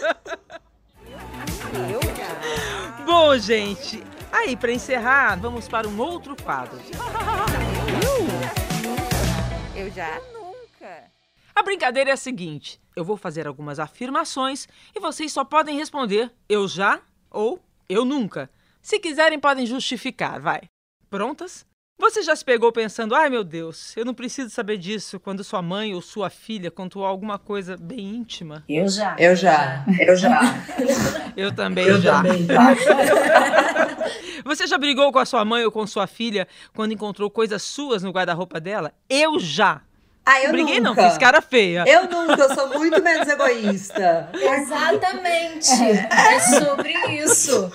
[3.05, 6.79] Bom, gente, aí para encerrar, vamos para um outro quadro.
[9.75, 11.11] Eu já nunca.
[11.53, 14.65] A brincadeira é a seguinte: eu vou fazer algumas afirmações
[14.95, 17.61] e vocês só podem responder eu já ou
[17.93, 18.49] eu nunca.
[18.81, 20.61] Se quiserem, podem justificar, vai.
[21.09, 21.65] Prontas?
[21.99, 25.61] Você já se pegou pensando, ai meu Deus, eu não preciso saber disso quando sua
[25.61, 28.63] mãe ou sua filha contou alguma coisa bem íntima?
[28.67, 29.15] Eu já.
[29.19, 30.39] Eu já, eu já.
[31.37, 32.23] Eu também já.
[34.43, 38.01] Você já brigou com a sua mãe ou com sua filha quando encontrou coisas suas
[38.01, 38.91] no guarda-roupa dela?
[39.07, 39.81] Eu já.
[40.23, 41.01] Ah, eu Briguei nunca.
[41.01, 41.83] não, fiz cara feia.
[41.87, 44.29] Eu nunca, eu sou muito menos egoísta.
[44.33, 45.67] Exatamente.
[45.71, 46.93] é sobre
[47.23, 47.71] isso.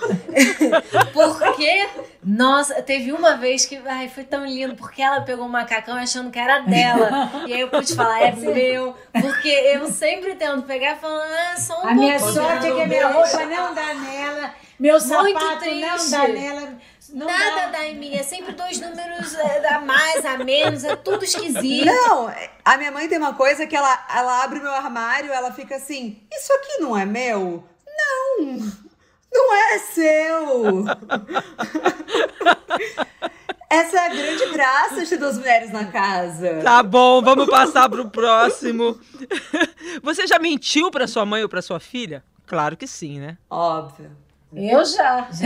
[1.13, 1.89] Porque,
[2.23, 6.31] nossa, teve uma vez que ai, foi tão lindo, porque ela pegou o macacão achando
[6.31, 7.31] que era dela.
[7.45, 8.95] E aí eu pude falar, é meu.
[9.11, 12.81] Porque eu sempre tento pegar e falar, ah, só um A minha sorte é que
[12.81, 16.73] a minha roupa não dá nela, meu sapato não dá nela.
[17.13, 17.67] Não Nada dá.
[17.67, 21.85] dá em mim, é sempre dois números é, a mais, a menos, é tudo esquisito.
[21.85, 22.33] Não,
[22.63, 25.75] a minha mãe tem uma coisa que ela, ela abre o meu armário, ela fica
[25.75, 27.63] assim: Isso aqui não é meu?
[27.85, 28.57] Não,
[29.31, 30.85] não é seu.
[33.69, 36.61] Essa é a grande graça de duas mulheres na casa.
[36.63, 38.97] Tá bom, vamos passar pro próximo.
[40.01, 42.23] Você já mentiu pra sua mãe ou pra sua filha?
[42.45, 43.37] Claro que sim, né?
[43.49, 44.11] Óbvio.
[44.53, 45.27] Eu já.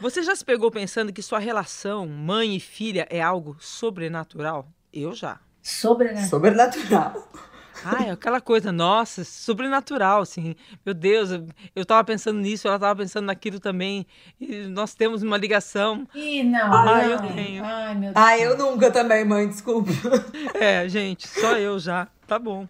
[0.00, 4.68] Você já se pegou pensando que sua relação mãe e filha é algo sobrenatural?
[4.92, 5.38] Eu já.
[5.62, 6.28] Sobrenatural.
[6.28, 7.28] Sobrenatural.
[7.84, 10.56] Ah, é aquela coisa, nossa, sobrenatural, assim.
[10.84, 14.06] Meu Deus, eu, eu tava pensando nisso, ela tava pensando naquilo também.
[14.40, 16.06] E nós temos uma ligação.
[16.14, 16.72] Ih, não.
[16.72, 17.02] Ah, não.
[17.02, 17.64] eu tenho.
[17.64, 18.26] Ai, meu Deus.
[18.26, 19.90] Ah, eu nunca também, mãe, desculpa.
[20.54, 22.08] É, gente, só eu já.
[22.26, 22.66] Tá bom.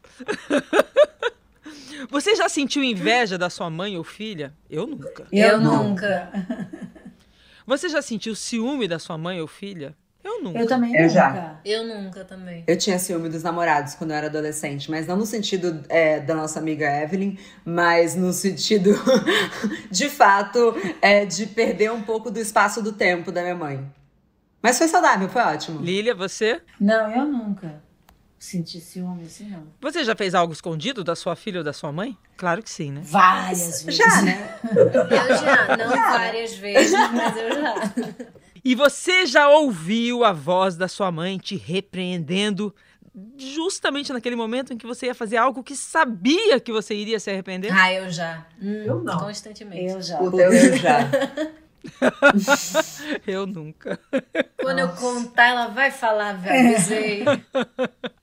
[2.10, 4.52] Você já sentiu inveja da sua mãe ou filha?
[4.68, 5.26] Eu nunca.
[5.32, 5.84] Eu Não.
[5.90, 6.30] nunca.
[7.66, 9.96] Você já sentiu ciúme da sua mãe ou filha?
[10.22, 10.58] Eu nunca.
[10.58, 11.14] Eu também Eu nunca.
[11.14, 11.60] já.
[11.64, 12.64] Eu nunca também.
[12.66, 16.34] Eu tinha ciúme dos namorados quando eu era adolescente, mas não no sentido é, da
[16.34, 18.90] nossa amiga Evelyn, mas no sentido,
[19.90, 23.92] de fato, é, de perder um pouco do espaço do tempo da minha mãe.
[24.62, 25.80] Mas foi saudável, foi ótimo.
[25.80, 26.60] Lília, você?
[26.80, 27.85] Não, eu nunca
[28.38, 29.66] senti ciúme assim, não.
[29.80, 32.16] Você já fez algo escondido da sua filha ou da sua mãe?
[32.36, 33.00] Claro que sim, né?
[33.04, 33.96] Várias vezes.
[33.96, 34.58] Já, né?
[34.74, 37.74] Eu já, não várias vezes, mas eu já.
[38.64, 42.74] E você já ouviu a voz da sua mãe te repreendendo
[43.38, 47.30] justamente naquele momento em que você ia fazer algo que sabia que você iria se
[47.30, 47.72] arrepender?
[47.72, 48.46] Ah, eu já.
[48.60, 49.18] Hum, Eu não.
[49.18, 49.92] Constantemente.
[49.92, 50.20] Eu já.
[50.20, 50.98] O teu eu já.
[53.26, 53.98] Eu nunca.
[54.60, 56.76] Quando eu contar, ela vai falar, velho.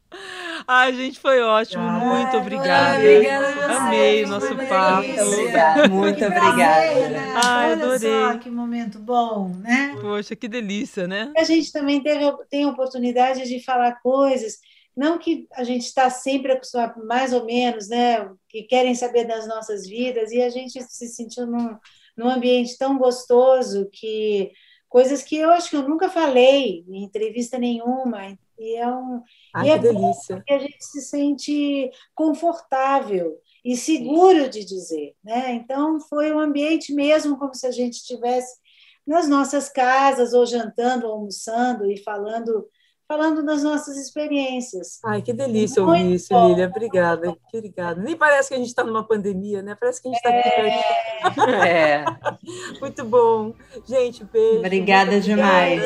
[0.67, 1.83] Ai, gente, foi ótimo.
[1.83, 2.97] Muito obrigada.
[2.99, 3.73] obrigada você.
[3.73, 5.01] Amei o nosso papo.
[5.01, 5.87] delícia.
[5.89, 6.55] Muito Que obrigada.
[6.55, 7.33] prazer, né?
[7.43, 7.99] Ai, Olha adorei.
[8.21, 9.97] só que momento bom, né?
[9.99, 11.33] Poxa, que delícia, né?
[11.35, 14.59] A gente também teve, tem a oportunidade de falar coisas,
[14.95, 18.29] não que a gente está sempre acostumado, mais ou menos, né?
[18.47, 21.75] Que querem saber das nossas vidas, e a gente se sentiu num,
[22.15, 24.51] num ambiente tão gostoso que
[24.87, 29.21] coisas que eu acho que eu nunca falei em entrevista nenhuma, e é um,
[29.53, 30.43] Ai, E é que delícia.
[30.45, 35.53] que a gente se sente confortável e seguro de dizer, né?
[35.53, 38.57] Então foi um ambiente mesmo como se a gente estivesse
[39.05, 42.67] nas nossas casas ou jantando, ou almoçando e falando
[43.05, 44.99] falando das nossas experiências.
[45.05, 46.49] Ai, que delícia Muito ouvir isso, bom.
[46.49, 46.67] Lília.
[46.67, 48.01] Obrigada, obrigada.
[48.01, 49.75] Nem parece que a gente está numa pandemia, né?
[49.79, 51.49] Parece que a gente está aqui perto.
[51.65, 52.05] É.
[52.81, 53.53] Muito bom.
[53.85, 54.59] Gente, beijo.
[54.59, 55.81] Obrigada Muito demais.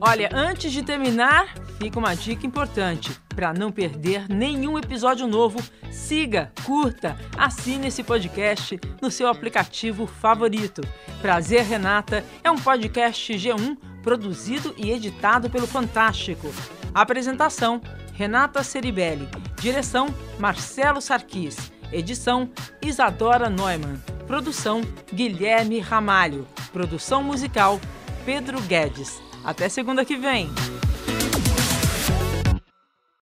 [0.00, 3.10] Olha, antes de terminar, fica uma dica importante.
[3.34, 5.58] Para não perder nenhum episódio novo,
[5.90, 10.82] siga, curta, assine esse podcast no seu aplicativo favorito.
[11.20, 16.52] Prazer Renata é um podcast G1 produzido e editado pelo Fantástico.
[16.92, 17.80] Apresentação:
[18.12, 19.28] Renata Ceribelli.
[19.60, 20.08] Direção:
[20.38, 21.72] Marcelo Sarquis.
[21.92, 22.50] Edição:
[22.82, 24.00] Isadora Neumann.
[24.26, 24.82] Produção
[25.12, 26.46] Guilherme Ramalho.
[26.72, 27.80] Produção musical
[28.24, 29.20] Pedro Guedes.
[29.44, 30.50] Até segunda que vem!